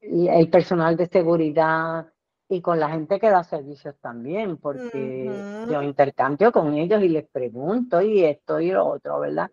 el 0.02 0.50
personal 0.50 0.98
de 0.98 1.08
seguridad 1.08 2.12
y 2.50 2.62
con 2.62 2.80
la 2.80 2.90
gente 2.90 3.20
que 3.20 3.30
da 3.30 3.44
servicios 3.44 3.96
también, 4.00 4.58
porque 4.58 5.30
yo 5.70 5.82
intercambio 5.82 6.52
con 6.52 6.74
ellos 6.74 7.02
y 7.04 7.10
les 7.10 7.28
pregunto 7.30 8.02
y 8.02 8.24
esto 8.24 8.60
y 8.60 8.72
lo 8.72 8.88
otro, 8.88 9.20
¿verdad? 9.20 9.50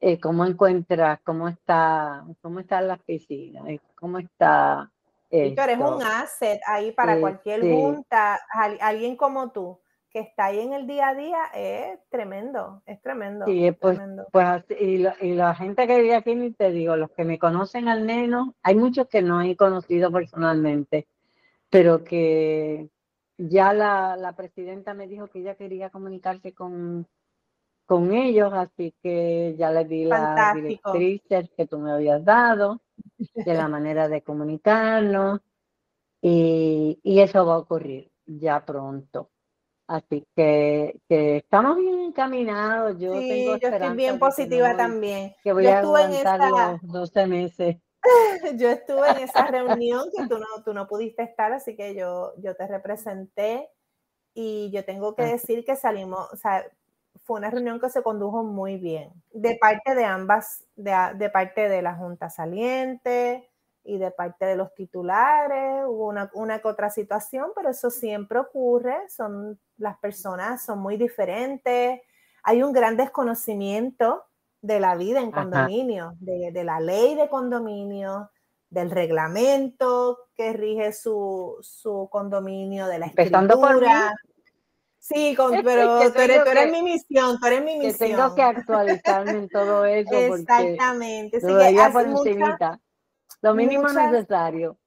eh, 0.00 0.20
cómo 0.20 0.44
encuentras, 0.44 1.20
cómo 1.24 1.48
está, 1.48 2.24
cómo 2.42 2.60
están 2.60 2.88
las 2.88 3.02
piscinas, 3.02 3.64
cómo 3.94 4.18
está. 4.18 4.90
Tú 5.30 5.60
eres 5.60 5.78
un 5.78 6.02
asset 6.02 6.60
ahí 6.66 6.92
para 6.92 7.18
cualquier 7.20 7.62
junta, 7.62 8.40
alguien 8.80 9.16
como 9.16 9.50
tú 9.50 9.80
que 10.16 10.22
está 10.22 10.46
ahí 10.46 10.60
en 10.60 10.72
el 10.72 10.86
día 10.86 11.08
a 11.08 11.14
día 11.14 11.44
es 11.54 11.98
tremendo, 12.08 12.80
es 12.86 13.02
tremendo. 13.02 13.44
Sí, 13.44 13.70
pues, 13.72 14.00
pues 14.32 14.64
y, 14.80 15.34
la 15.34 15.54
gente 15.54 15.86
que 15.86 16.00
vive 16.00 16.14
aquí, 16.14 16.34
ni 16.34 16.52
te 16.52 16.70
digo, 16.70 16.96
los 16.96 17.10
que 17.10 17.24
me 17.24 17.38
conocen 17.38 17.86
al 17.86 18.02
menos, 18.02 18.48
hay 18.62 18.76
muchos 18.76 19.08
que 19.08 19.20
no 19.20 19.42
he 19.42 19.56
conocido 19.56 20.10
personalmente, 20.10 21.06
pero 21.68 22.02
que 22.02 22.88
ya 23.36 23.74
la, 23.74 24.16
la 24.16 24.32
presidenta 24.32 24.94
me 24.94 25.06
dijo 25.06 25.26
que 25.26 25.40
ella 25.40 25.54
quería 25.54 25.90
comunicarse 25.90 26.54
con, 26.54 27.06
con 27.84 28.14
ellos, 28.14 28.54
así 28.54 28.94
que 29.02 29.54
ya 29.58 29.70
le 29.70 29.84
di 29.84 30.06
la 30.06 30.54
directrices 30.54 31.50
que 31.54 31.66
tú 31.66 31.78
me 31.78 31.92
habías 31.92 32.24
dado, 32.24 32.80
de 33.18 33.54
la 33.54 33.68
manera 33.68 34.08
de 34.08 34.22
comunicarnos, 34.22 35.40
y, 36.20 36.98
y 37.02 37.20
eso 37.20 37.44
va 37.46 37.54
a 37.54 37.58
ocurrir 37.58 38.10
ya 38.26 38.64
pronto. 38.64 39.30
Así 39.88 40.26
que, 40.34 41.00
que, 41.08 41.36
estamos 41.36 41.76
bien 41.76 42.00
encaminados. 42.00 42.98
Yo 42.98 43.14
sí, 43.20 43.46
yo 43.46 43.68
estoy 43.68 43.96
bien 43.96 44.18
positiva 44.18 44.76
también. 44.76 45.34
Que 45.44 45.52
voy 45.52 45.64
yo 45.64 45.70
a 45.70 45.78
aguantar 45.78 46.40
en 46.40 46.46
esa... 46.48 46.70
los 46.72 46.80
12 46.82 47.26
meses. 47.28 47.76
yo 48.56 48.68
estuve 48.68 49.08
en 49.10 49.18
esa 49.18 49.46
reunión 49.46 50.08
que 50.16 50.26
tú 50.26 50.38
no, 50.38 50.46
tú 50.64 50.74
no 50.74 50.88
pudiste 50.88 51.22
estar, 51.22 51.52
así 51.52 51.76
que 51.76 51.94
yo, 51.94 52.32
yo 52.38 52.54
te 52.56 52.66
representé 52.66 53.68
y 54.34 54.70
yo 54.70 54.84
tengo 54.84 55.14
que 55.14 55.22
decir 55.22 55.64
que 55.64 55.76
salimos, 55.76 56.28
o 56.32 56.36
sea, 56.36 56.64
fue 57.24 57.38
una 57.38 57.50
reunión 57.50 57.80
que 57.80 57.90
se 57.90 58.02
condujo 58.02 58.42
muy 58.42 58.76
bien, 58.76 59.10
de 59.32 59.56
parte 59.60 59.94
de 59.94 60.04
ambas, 60.04 60.64
de, 60.76 60.94
de 61.16 61.30
parte 61.30 61.68
de 61.68 61.82
la 61.82 61.94
Junta 61.94 62.30
Saliente, 62.30 63.48
y 63.86 63.98
de 63.98 64.10
parte 64.10 64.44
de 64.44 64.56
los 64.56 64.74
titulares, 64.74 65.84
hubo 65.86 66.08
una, 66.08 66.30
una 66.34 66.58
que 66.58 66.68
otra 66.68 66.90
situación, 66.90 67.52
pero 67.54 67.70
eso 67.70 67.90
siempre 67.90 68.38
ocurre, 68.40 68.96
son, 69.08 69.58
las 69.78 69.96
personas 69.98 70.64
son 70.64 70.80
muy 70.80 70.96
diferentes, 70.96 72.00
hay 72.42 72.62
un 72.62 72.72
gran 72.72 72.96
desconocimiento 72.96 74.24
de 74.60 74.80
la 74.80 74.96
vida 74.96 75.20
en 75.20 75.30
condominio, 75.30 76.14
de, 76.18 76.50
de, 76.52 76.64
la 76.64 76.80
ley 76.80 77.14
de 77.14 77.28
condominio, 77.28 78.30
del 78.70 78.90
reglamento 78.90 80.18
que 80.34 80.52
rige 80.52 80.92
su, 80.92 81.56
su 81.60 82.08
condominio, 82.10 82.86
de 82.88 82.98
la 82.98 83.06
escritura. 83.06 83.38
Sí, 85.08 85.36
pero 85.36 86.00
tú, 86.10 86.18
eres, 86.18 86.72
mi 86.72 86.82
misión, 86.82 87.38
tú 87.38 87.46
eres 87.46 87.62
mi 87.62 87.78
misión. 87.78 88.10
Que 88.10 88.16
tengo 88.16 88.34
que 88.34 88.42
actualizarme 88.42 89.30
en 89.30 89.48
todo 89.48 89.84
eso. 89.84 90.12
Exactamente. 90.12 91.38
Porque 91.40 91.90
por 91.92 92.80
lo 93.42 93.54
mínimo 93.54 93.88
necesario. 93.88 94.78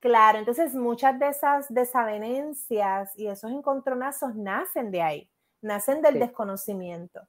Claro, 0.00 0.38
entonces 0.38 0.74
muchas 0.74 1.18
de 1.18 1.28
esas 1.28 1.72
desavenencias 1.72 3.16
y 3.16 3.28
esos 3.28 3.50
encontronazos 3.50 4.34
nacen 4.34 4.90
de 4.90 5.00
ahí, 5.00 5.30
nacen 5.62 6.02
del 6.02 6.18
desconocimiento. 6.18 7.22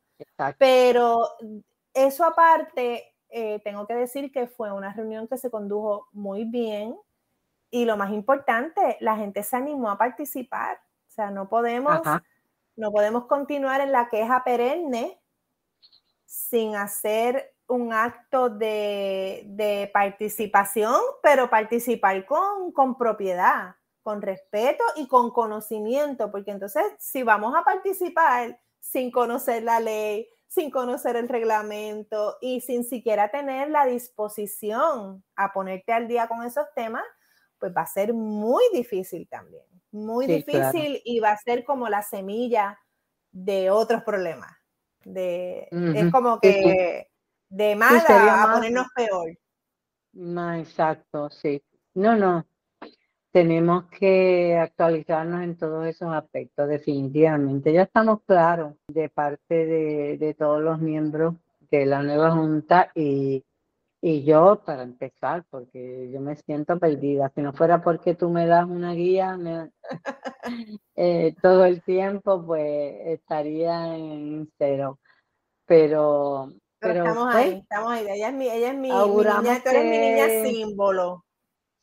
Pero 0.58 1.30
eso 1.94 2.26
aparte, 2.26 3.16
eh, 3.30 3.62
tengo 3.64 3.88
que 3.88 3.96
decir 3.96 4.32
que 4.34 4.48
fue 4.48 4.74
una 4.74 4.92
reunión 4.92 5.28
que 5.30 5.38
se 5.38 5.50
condujo 5.50 6.08
muy 6.12 6.44
bien 6.44 6.96
y 7.72 7.86
lo 7.86 7.96
más 7.96 8.12
importante, 8.12 8.98
la 9.00 9.16
gente 9.16 9.44
se 9.44 9.56
animó 9.56 9.90
a 9.90 9.98
participar. 9.98 10.80
O 11.18 11.22
sea, 11.24 11.32
no 11.32 11.50
podemos, 11.50 12.00
no 12.76 12.92
podemos 12.92 13.26
continuar 13.26 13.82
en 13.82 13.92
la 13.92 14.08
queja 14.08 14.44
perenne 14.44 15.20
sin 16.28 16.76
hacer 16.76 17.56
un 17.66 17.92
acto 17.92 18.50
de, 18.52 19.90
participación, 19.92 20.94
pero 21.24 21.50
participar 21.50 22.24
con, 22.28 22.72
con 22.72 23.00
propiedad, 23.00 23.78
con 24.04 24.22
respeto 24.22 24.84
y 24.96 25.08
con 25.08 25.32
conocimiento, 25.32 26.30
porque 26.30 26.52
entonces 26.52 26.84
si 27.00 27.24
vamos 27.24 27.56
a 27.56 27.64
participar 27.64 28.60
sin 28.80 29.10
conocer 29.10 29.64
la 29.64 29.80
ley, 29.80 30.30
sin 30.46 30.70
conocer 30.70 31.16
el 31.16 31.28
reglamento 31.28 32.38
y 32.42 32.62
sin 32.62 32.84
siquiera 32.84 33.32
tener 33.32 33.72
la 33.72 33.88
disposición 33.88 35.24
a 35.36 35.52
ponerte 35.52 35.94
al 35.94 36.08
día 36.08 36.28
con 36.28 36.44
esos 36.44 36.68
temas, 36.76 37.04
pues 37.58 37.76
va 37.76 37.82
a 37.82 37.88
ser 37.88 38.14
muy 38.14 38.64
difícil 38.72 39.28
también, 39.28 39.66
muy 39.92 40.28
difícil 40.28 41.02
y 41.04 41.20
va 41.20 41.32
a 41.32 41.38
ser 41.38 41.64
como 41.64 41.90
la 41.90 42.02
semilla 42.02 42.80
de 43.32 43.70
otros 43.70 44.04
problemas. 44.04 44.52
De, 45.04 45.68
Es 45.72 46.12
como 46.12 46.40
que 46.40 47.08
de 47.50 47.76
mala 47.76 48.04
a 48.44 48.54
ponernos 48.54 48.88
peor. 48.96 49.38
No, 50.14 50.54
exacto, 50.56 51.30
sí. 51.30 51.62
No, 51.94 52.16
no. 52.16 52.46
Tenemos 53.32 53.86
que 53.90 54.58
actualizarnos 54.58 55.44
en 55.44 55.58
todos 55.58 55.86
esos 55.86 56.14
aspectos, 56.14 56.68
definitivamente. 56.68 57.72
Ya 57.72 57.84
estamos 57.84 58.22
claros 58.26 58.74
de 58.88 59.10
parte 59.10 59.66
de, 60.18 60.36
todos 60.38 60.62
los 60.62 60.80
miembros 60.80 61.36
de 61.70 61.86
la 61.86 62.02
nueva 62.02 62.32
Junta 62.32 62.92
y, 62.96 63.44
y 64.02 64.24
yo, 64.24 64.62
para 64.66 64.84
empezar, 64.84 65.46
porque 65.50 66.10
yo 66.12 66.22
me 66.22 66.36
siento 66.36 66.78
perdida. 66.80 67.32
Si 67.34 67.42
no 67.42 67.54
fuera 67.54 67.82
porque 67.82 68.16
tú 68.16 68.30
me 68.30 68.46
das 68.46 68.66
una 68.66 68.94
guía 68.94 69.38
eh, 70.96 71.36
todo 71.42 71.66
el 71.66 71.82
tiempo, 71.84 72.46
pues 72.46 72.96
estaría 73.06 73.96
en 73.96 74.50
cero. 74.58 75.00
Pero 75.66 76.54
pero, 76.80 77.06
estamos 77.06 77.36
ahí, 77.36 77.54
estamos 77.54 77.92
ahí. 77.92 78.08
Ella 78.08 78.30
es 78.30 78.34
mi, 78.36 78.50
ella 78.50 78.72
es 78.72 78.78
mi, 78.78 78.90
niña, 78.90 79.62
eres 79.66 79.84
mi 79.84 79.98
niña 79.98 80.28
símbolo. 80.44 81.26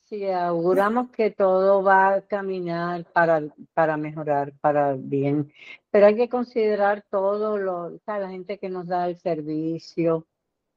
Sí, 0.05 0.31
auguramos 0.31 1.11
que 1.11 1.31
todo 1.31 1.83
va 1.83 2.15
a 2.15 2.21
caminar 2.23 3.05
para, 3.13 3.43
para 3.73 3.97
mejorar, 3.97 4.53
para 4.61 4.95
bien. 4.95 5.53
Pero 5.91 6.07
hay 6.07 6.15
que 6.15 6.29
considerar 6.29 7.05
todo 7.11 7.57
lo, 7.57 7.99
la 8.07 8.29
gente 8.29 8.59
que 8.59 8.69
nos 8.69 8.87
da 8.87 9.09
el 9.09 9.19
servicio, 9.19 10.27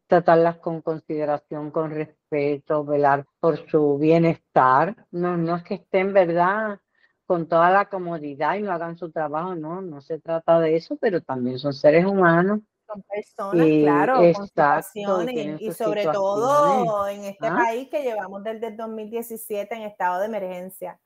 tratarlas 0.08 0.58
con 0.58 0.82
consideración, 0.82 1.72
con 1.72 1.92
respeto, 1.92 2.84
velar 2.84 3.26
por 3.40 3.70
su 3.70 3.98
bienestar. 3.98 4.96
No, 5.12 5.38
no 5.38 5.58
es 5.58 5.64
que 5.64 5.76
estén, 5.76 6.14
¿verdad? 6.14 6.80
con 7.26 7.46
toda 7.50 7.70
la 7.72 7.90
comodidad 7.90 8.56
y 8.56 8.62
no 8.62 8.72
hagan 8.72 8.98
su 8.98 9.12
trabajo, 9.12 9.54
no, 9.54 9.82
no 9.82 10.00
se 10.00 10.18
trata 10.18 10.62
de 10.62 10.78
eso, 10.78 10.96
pero 10.96 11.20
también 11.20 11.60
son 11.60 11.74
seres 11.74 12.06
humanos 12.06 12.62
son 12.88 13.04
personas, 13.04 13.68
claro, 13.68 14.16
con 14.34 14.48
situaciones 14.48 15.62
y, 15.62 15.72
sobre 15.74 16.06
todo 16.06 17.08
en 17.08 17.26
este 17.26 17.48
¿ah? 17.48 17.56
país 17.56 17.90
que 17.90 18.02
llevamos 18.02 18.44
desde 18.44 18.68
el 18.68 18.78
2017 18.78 19.76
en 19.76 19.82
estado 19.84 20.22
de 20.22 20.26
emergencia. 20.28 21.00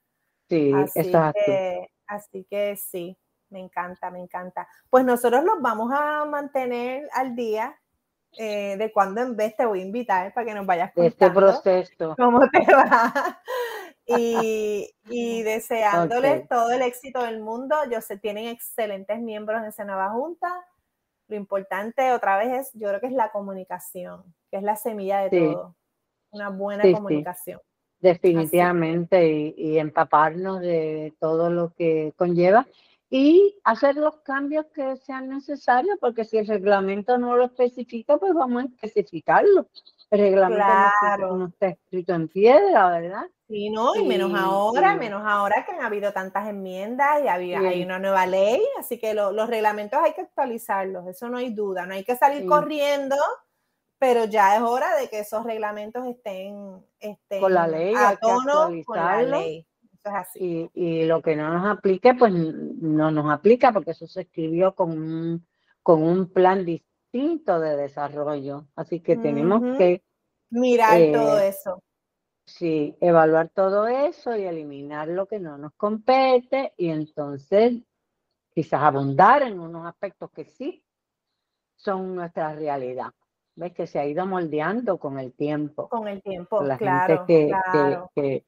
Sí, 0.48 0.72
así 0.74 1.00
exacto. 1.00 1.42
Que, 1.46 1.88
así 2.06 2.46
que 2.50 2.76
sí, 2.76 3.18
me 3.50 3.60
encanta, 3.60 4.12
me 4.12 4.20
encanta. 4.20 4.68
Pues 4.90 5.04
nosotros 5.06 5.44
los 5.44 5.62
vamos 5.62 5.92
a 5.92 6.26
mantener 6.26 7.10
al 7.14 7.36
día. 7.36 7.76
Eh, 8.38 8.78
de 8.78 8.91
cuando 8.94 9.22
en 9.22 9.36
vez 9.36 9.56
te 9.58 9.65
voy 9.65 9.82
a 9.82 9.86
invitar 9.86 10.34
para 10.34 10.46
que 10.46 10.54
nos 10.54 10.65
vayas 10.65 10.94
contando 10.94 11.10
este 11.10 11.32
proceso. 11.32 12.15
cómo 12.17 12.39
te 12.50 12.74
va. 12.74 13.41
y, 14.06 14.89
y 15.10 15.44
deseándoles 15.44 16.48
todo 16.48 16.72
el 16.72 16.82
éxito 16.82 17.24
del 17.24 17.41
mundo. 17.41 17.76
Yo 17.91 18.00
sé, 18.02 18.17
tienen 18.17 18.48
excelentes 18.48 19.20
miembros 19.20 19.62
en 19.62 19.67
esa 19.67 19.84
nueva 19.84 20.10
junta 20.12 20.48
lo 21.32 21.38
importante 21.38 22.12
otra 22.12 22.38
vez 22.38 22.67
es, 22.67 22.72
yo 22.74 22.89
creo 22.89 23.00
que 23.00 23.08
es 23.08 23.13
la 23.13 23.32
comunicación, 23.32 24.22
que 24.52 24.58
es 24.58 24.63
la 24.63 24.76
semilla 24.76 25.22
de 25.22 25.30
todo. 25.30 25.76
Una 26.32 26.50
buena 26.50 26.84
comunicación. 26.91 27.60
Definitivamente, 28.00 29.54
y, 29.56 29.78
empaparnos 29.78 30.60
de 30.60 31.13
todo 31.20 31.50
lo 31.50 31.74
que 31.74 32.13
conlleva 32.17 32.67
y 33.13 33.60
hacer 33.65 33.97
los 33.97 34.21
cambios 34.21 34.67
que 34.74 34.95
sean 34.95 35.28
necesarios, 35.28 35.97
porque 36.00 36.24
si 36.24 36.38
el 36.38 36.47
reglamento 36.47 37.17
no 37.17 37.36
lo 37.36 37.43
especifica, 37.43 38.17
pues 38.17 38.34
vamos 38.34 38.63
a 38.63 38.67
especificarlo. 38.67 39.68
El 40.09 40.20
reglamento 40.22 41.36
no, 41.36 41.47
está 41.47 41.68
escrito 41.68 42.14
en 42.14 42.30
piedra, 42.30 42.89
¿verdad? 42.89 43.24
Sí, 43.49 43.70
no, 43.70 43.93
y 43.95 44.05
menos 44.05 44.34
ahora, 44.34 44.95
menos 44.95 45.24
ahora 45.26 45.66
que 45.66 45.74
han 45.74 45.82
habido 45.82 46.14
tantas 46.14 46.47
enmiendas 46.47 47.22
y 47.22 47.28
había, 47.28 47.59
hay 47.59 47.84
una 47.84 47.99
nueva 47.99 48.26
ley, 48.26 48.62
así 48.80 48.97
que 48.97 49.14
los 49.14 49.49
reglamentos 49.49 49.99
hay 50.01 50.14
que 50.14 50.22
actualizarlos, 50.22 51.05
eso 51.05 51.28
no 51.28 51.38
hay 51.38 51.53
duda, 51.53 51.86
no 51.86 51.93
hay 51.93 52.05
que 52.05 52.16
salir 52.16 52.47
corriendo, 52.47 53.18
pero 53.99 54.24
ya 54.24 54.55
es 54.55 54.62
hora 54.62 54.95
de 54.95 55.09
que 55.09 55.20
esos 55.20 55.43
reglamentos 55.43 56.07
estén, 56.07 56.82
estén 56.97 57.41
con 57.41 57.53
la 57.53 57.68
ley, 57.68 57.93
a 57.93 58.16
tono 58.16 58.70
con 58.86 58.97
la 58.97 59.22
ley. 59.22 59.68
Y, 60.36 60.70
y, 60.74 61.06
lo 61.06 61.22
que 61.22 61.36
no 61.36 61.54
nos 61.54 61.78
aplique, 61.78 62.14
pues 62.16 62.34
no 62.34 63.12
nos 63.12 63.32
aplica 63.32 63.72
porque 63.72 63.91
eso 63.91 64.08
se 64.08 64.22
escribió 64.22 64.74
con 64.74 64.91
un, 64.91 65.47
con 65.84 66.02
un 66.04 66.32
plan 66.32 66.66
distinto 66.66 67.60
de 67.60 67.76
desarrollo. 67.78 68.68
Así 68.76 69.02
que 69.02 69.18
tenemos 69.18 69.78
que 69.78 70.04
mirar 70.49 70.99
todo 71.12 71.39
eh, 71.39 71.49
eso. 71.49 71.84
Sí, 72.45 72.97
evaluar 72.99 73.49
todo 73.49 73.88
eso 73.88 74.36
y 74.36 74.43
eliminar 74.43 75.08
lo 75.08 75.28
que 75.28 75.39
no 75.39 75.58
nos 75.58 75.74
compete 75.74 76.74
y 76.78 76.89
entonces 76.89 77.82
quizás 78.54 78.82
abundar 78.82 79.43
en 79.43 79.60
unos 79.60 79.86
aspectos 79.88 80.32
que 80.32 80.45
sí 80.45 80.84
son 81.76 82.16
nuestra 82.16 82.54
realidad. 82.54 83.12
ves 83.56 83.74
que 83.74 83.88
se 83.88 83.99
ha 83.99 84.06
ido 84.06 84.26
moldeando 84.26 84.97
con 84.97 85.20
el 85.20 85.34
tiempo. 85.34 85.88
Con 85.89 86.08
el 86.08 86.22
tiempo, 86.22 86.62
la 86.62 86.78
claro, 86.78 87.26
gente 87.26 87.45
que, 87.45 87.47
claro. 87.49 88.12
que, 88.16 88.22
que, 88.22 88.45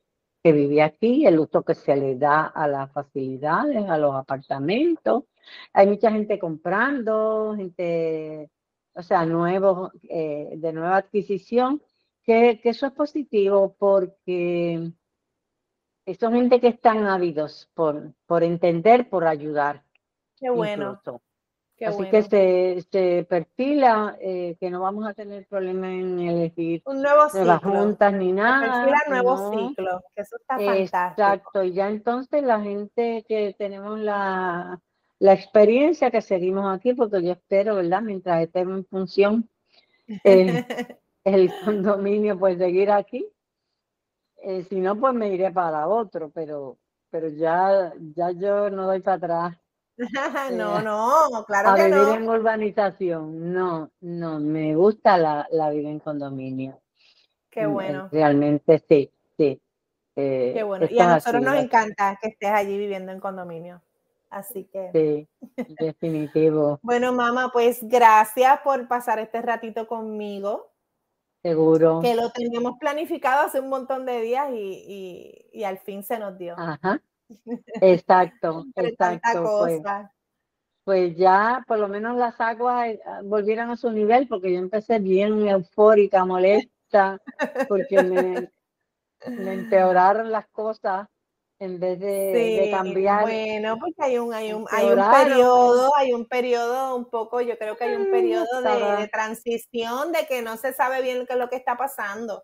vive 0.51 0.81
aquí, 0.81 1.25
el 1.25 1.39
uso 1.39 1.63
que 1.63 1.75
se 1.75 1.95
le 1.95 2.17
da 2.17 2.47
a 2.47 2.67
las 2.67 2.91
facilidades, 2.91 3.89
a 3.89 3.97
los 3.97 4.13
apartamentos. 4.15 5.23
Hay 5.71 5.87
mucha 5.87 6.11
gente 6.11 6.37
comprando, 6.37 7.53
gente, 7.55 8.49
o 8.93 9.01
sea, 9.01 9.25
nuevos, 9.25 9.91
eh, 10.09 10.53
de 10.57 10.73
nueva 10.73 10.97
adquisición, 10.97 11.81
que, 12.23 12.59
que 12.61 12.69
eso 12.69 12.87
es 12.87 12.93
positivo 12.93 13.75
porque 13.77 14.91
son 16.19 16.33
gente 16.33 16.59
que 16.59 16.67
están 16.67 17.05
ávidos 17.05 17.69
por, 17.73 18.13
por 18.25 18.43
entender, 18.43 19.09
por 19.09 19.25
ayudar. 19.25 19.83
Qué 20.35 20.49
bueno. 20.49 21.01
Así 21.85 22.05
que 22.09 22.21
se, 22.23 22.85
se 22.91 23.25
perfila 23.27 24.15
eh, 24.21 24.55
que 24.59 24.69
no 24.69 24.81
vamos 24.81 25.07
a 25.07 25.13
tener 25.13 25.45
problema 25.47 25.91
en 25.91 26.19
elegir 26.19 26.81
un 26.85 27.01
nuevo 27.01 27.27
nuevas 27.33 27.63
juntas 27.63 28.13
ni 28.13 28.31
nada. 28.31 28.85
Se 28.85 28.91
perfila 28.91 29.21
nuevo 29.21 29.51
ciclo, 29.51 30.01
que 30.15 30.21
eso 30.21 30.35
está 30.37 30.55
fantástico. 30.55 31.01
Exacto, 31.01 31.63
y 31.63 31.73
ya 31.73 31.89
entonces 31.89 32.43
la 32.43 32.61
gente 32.61 33.25
que 33.27 33.55
tenemos 33.57 33.99
la, 33.99 34.79
la 35.19 35.33
experiencia 35.33 36.11
que 36.11 36.21
seguimos 36.21 36.73
aquí, 36.73 36.93
porque 36.93 37.23
yo 37.23 37.31
espero, 37.33 37.75
¿verdad? 37.75 38.01
Mientras 38.01 38.41
estemos 38.41 38.77
en 38.77 38.85
función, 38.85 39.49
eh, 40.23 40.65
el 41.23 41.51
condominio, 41.63 42.37
pues 42.37 42.57
seguir 42.57 42.91
aquí. 42.91 43.25
Eh, 44.37 44.63
si 44.63 44.79
no, 44.79 44.99
pues 44.99 45.13
me 45.13 45.29
iré 45.29 45.51
para 45.51 45.87
otro, 45.87 46.29
pero, 46.29 46.77
pero 47.09 47.29
ya, 47.29 47.93
ya 48.15 48.31
yo 48.31 48.69
no 48.69 48.85
doy 48.85 48.99
para 48.99 49.15
atrás. 49.15 49.57
no, 50.53 50.81
no, 50.81 51.45
claro 51.45 51.69
a 51.69 51.75
que 51.75 51.85
vivir 51.85 51.97
no. 51.97 52.13
en 52.15 52.29
urbanización, 52.29 53.53
no, 53.53 53.91
no, 54.01 54.39
me 54.39 54.75
gusta 54.75 55.17
la, 55.17 55.47
la 55.51 55.69
vida 55.69 55.89
en 55.89 55.99
condominio. 55.99 56.79
Qué 57.49 57.67
mm, 57.67 57.73
bueno. 57.73 58.09
Realmente 58.11 58.83
sí, 58.89 59.11
sí. 59.37 59.61
Eh, 60.15 60.51
Qué 60.55 60.63
bueno. 60.63 60.87
Y 60.89 60.99
a 60.99 61.15
nosotros 61.15 61.41
nos 61.41 61.55
encanta 61.55 62.17
que 62.21 62.29
estés 62.29 62.49
allí 62.49 62.77
viviendo 62.77 63.11
en 63.11 63.19
condominio. 63.19 63.81
Así 64.29 64.65
que. 64.65 64.89
Sí, 64.93 65.65
definitivo. 65.79 66.79
bueno, 66.83 67.13
mamá, 67.13 67.51
pues 67.53 67.79
gracias 67.83 68.59
por 68.63 68.87
pasar 68.87 69.19
este 69.19 69.41
ratito 69.41 69.87
conmigo. 69.87 70.71
Seguro. 71.43 71.99
Que 72.01 72.15
lo 72.15 72.31
teníamos 72.31 72.79
planificado 72.79 73.45
hace 73.45 73.59
un 73.59 73.69
montón 73.69 74.05
de 74.05 74.21
días 74.21 74.49
y, 74.51 74.85
y, 74.87 75.59
y 75.59 75.63
al 75.65 75.77
fin 75.77 76.03
se 76.03 76.17
nos 76.17 76.37
dio. 76.37 76.55
Ajá. 76.57 77.01
Exacto, 77.81 78.65
exacto. 78.75 79.59
Pues, 79.59 79.81
pues, 80.83 81.15
ya 81.15 81.63
por 81.67 81.79
lo 81.79 81.87
menos 81.87 82.17
las 82.17 82.39
aguas 82.41 82.89
eh, 82.89 82.99
volvieron 83.23 83.69
a 83.69 83.77
su 83.77 83.91
nivel 83.91 84.27
porque 84.27 84.51
yo 84.51 84.59
empecé 84.59 84.99
bien 84.99 85.47
eufórica, 85.47 86.25
molesta, 86.25 87.19
porque 87.67 88.03
me, 88.03 88.51
me 89.29 89.53
empeoraron 89.53 90.31
las 90.31 90.47
cosas 90.49 91.07
en 91.63 91.79
vez 91.79 91.99
de, 91.99 92.69
cambiar. 92.71 93.21
Bueno, 93.21 93.77
porque 93.79 94.03
hay 94.03 94.17
un, 94.17 94.33
hay 94.33 94.53
un, 94.53 94.65
hay 94.69 94.87
un 94.87 95.11
periodo, 95.11 95.95
hay 95.95 96.13
un 96.13 96.25
periodo 96.25 96.95
un 96.95 97.09
poco, 97.09 97.41
yo 97.41 97.57
creo 97.57 97.77
que 97.77 97.85
hay 97.85 97.95
un 97.95 98.11
periodo 98.11 98.61
de, 98.61 99.07
transición 99.07 100.11
de 100.11 100.25
que 100.27 100.41
no 100.41 100.57
se 100.57 100.73
sabe 100.73 101.01
bien 101.01 101.25
qué 101.25 101.33
es 101.33 101.39
lo 101.39 101.49
que 101.49 101.55
está 101.55 101.77
pasando. 101.77 102.43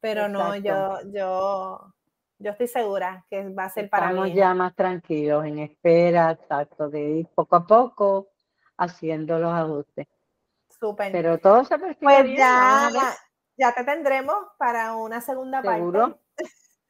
Pero 0.00 0.28
no, 0.28 0.56
yo, 0.56 0.98
yo, 1.12 1.94
yo 2.38 2.50
estoy 2.50 2.68
segura 2.68 3.24
que 3.30 3.48
va 3.50 3.64
a 3.64 3.70
ser 3.70 3.88
para 3.88 4.10
Estamos 4.10 4.32
ya 4.34 4.54
más 4.54 4.74
tranquilos, 4.74 5.44
en 5.44 5.58
espera, 5.60 6.32
exacto, 6.32 6.88
de 6.88 7.00
ir 7.00 7.28
poco 7.34 7.56
a 7.56 7.66
poco 7.66 8.28
haciendo 8.76 9.38
los 9.38 9.52
ajustes. 9.52 10.06
Súper. 10.78 11.10
Pero 11.12 11.38
todo 11.38 11.64
se 11.64 11.78
pues 11.78 11.96
Ya, 12.36 12.90
ya 13.56 13.72
te 13.72 13.84
tendremos 13.84 14.36
para 14.58 14.94
una 14.94 15.20
segunda 15.20 15.62
¿Seguro? 15.62 16.00
parte. 16.00 16.20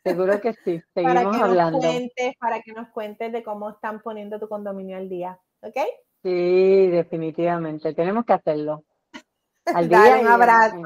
Seguro 0.03 0.41
que 0.41 0.53
sí, 0.53 0.83
seguimos 0.95 1.15
para 1.25 1.31
que 1.31 1.43
hablando. 1.43 1.79
Nos 1.79 1.87
cuentes, 1.87 2.37
para 2.39 2.61
que 2.63 2.73
nos 2.73 2.89
cuentes 2.89 3.33
de 3.33 3.43
cómo 3.43 3.71
están 3.71 4.01
poniendo 4.01 4.39
tu 4.39 4.49
condominio 4.49 4.97
al 4.97 5.09
día, 5.09 5.39
¿ok? 5.61 5.77
Sí, 6.23 6.87
definitivamente, 6.89 7.95
tenemos 7.95 8.25
que 8.25 8.33
hacerlo. 8.33 8.85
Al 9.67 9.89
día 9.89 10.19
un 10.21 10.29
abrazo. 10.29 10.83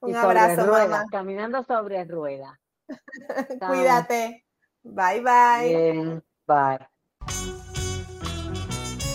un 0.00 0.16
abrazo, 0.16 0.66
ruedas, 0.66 1.04
Caminando 1.10 1.64
sobre 1.64 2.04
ruedas. 2.04 2.61
Cuídate. 3.66 4.44
Bye, 4.82 5.20
bye. 5.20 6.22
bye. 6.46 6.78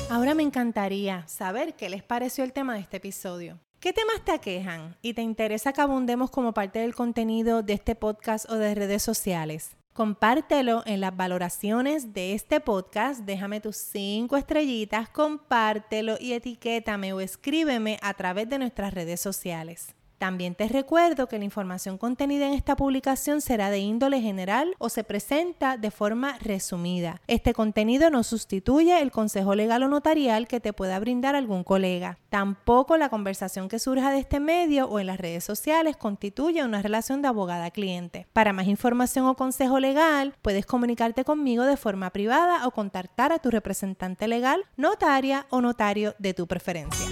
Ahora 0.10 0.34
me 0.34 0.44
encantaría 0.44 1.28
saber 1.28 1.76
qué 1.76 1.90
les 1.90 2.04
pareció 2.04 2.44
el 2.44 2.54
tema 2.54 2.76
de 2.76 2.80
este 2.80 2.98
episodio. 2.98 3.60
¿Qué 3.80 3.94
temas 3.94 4.24
te 4.24 4.32
aquejan 4.32 4.96
y 5.02 5.14
te 5.14 5.22
interesa 5.22 5.74
que 5.74 5.82
abundemos 5.82 6.32
como 6.32 6.54
parte 6.54 6.80
del 6.80 6.96
contenido 6.96 7.62
de 7.62 7.74
este 7.74 7.94
podcast 7.94 8.50
o 8.50 8.56
de 8.56 8.74
redes 8.74 9.04
sociales? 9.04 9.76
Compártelo 9.94 10.84
en 10.86 11.02
las 11.02 11.16
valoraciones 11.18 12.14
de 12.14 12.34
este 12.34 12.60
podcast, 12.60 13.22
déjame 13.22 13.62
tus 13.62 13.78
cinco 13.78 14.38
estrellitas, 14.38 15.10
compártelo 15.10 16.16
y 16.20 16.34
etiquétame 16.34 17.14
o 17.14 17.20
escríbeme 17.20 18.00
a 18.02 18.14
través 18.14 18.48
de 18.48 18.60
nuestras 18.60 18.94
redes 18.94 19.20
sociales. 19.20 19.97
También 20.18 20.56
te 20.56 20.68
recuerdo 20.68 21.28
que 21.28 21.38
la 21.38 21.46
información 21.46 21.98
contenida 21.98 22.48
en 22.48 22.54
esta 22.54 22.76
publicación 22.76 23.42
será 23.42 23.70
de 23.70 23.80
índole 23.80 24.20
general 24.22 24.76
o 24.80 24.90
se 24.90 25.04
presenta 25.04 25.78
de 25.78 25.92
forma 25.92 26.38
resumida. 26.40 27.22
Este 27.28 27.54
contenido 27.54 28.10
no 28.10 28.24
sustituye 28.24 29.02
el 29.02 29.12
consejo 29.12 29.54
legal 29.54 29.84
o 29.84 29.88
notarial 29.88 30.48
que 30.48 30.60
te 30.60 30.74
pueda 30.74 31.00
brindar 31.00 31.36
algún 31.36 31.64
colega. 31.64 32.18
Tampoco 32.30 32.98
la 32.98 33.10
conversación 33.10 33.70
que 33.70 33.80
surja 33.80 34.12
de 34.12 34.20
este 34.20 34.40
medio 34.40 34.88
o 34.88 35.00
en 35.00 35.08
las 35.08 35.20
redes 35.20 35.44
sociales 35.44 35.98
constituye 35.98 36.64
una 36.64 36.82
relación 36.82 37.22
de 37.22 37.28
abogada-cliente. 37.28 38.28
Para 38.34 38.54
más 38.54 38.68
información 38.68 39.28
o 39.28 39.36
consejo 39.36 39.80
legal, 39.80 40.34
puedes 40.42 40.66
comunicarte 40.66 41.24
conmigo 41.24 41.64
de 41.64 41.78
forma 41.78 42.10
privada 42.10 42.66
o 42.66 42.72
contactar 42.72 43.32
a 43.32 43.40
tu 43.40 43.52
representante 43.52 44.28
legal, 44.28 44.66
notaria 44.78 45.46
o 45.50 45.62
notario 45.62 46.16
de 46.18 46.34
tu 46.34 46.48
preferencia. 46.48 47.08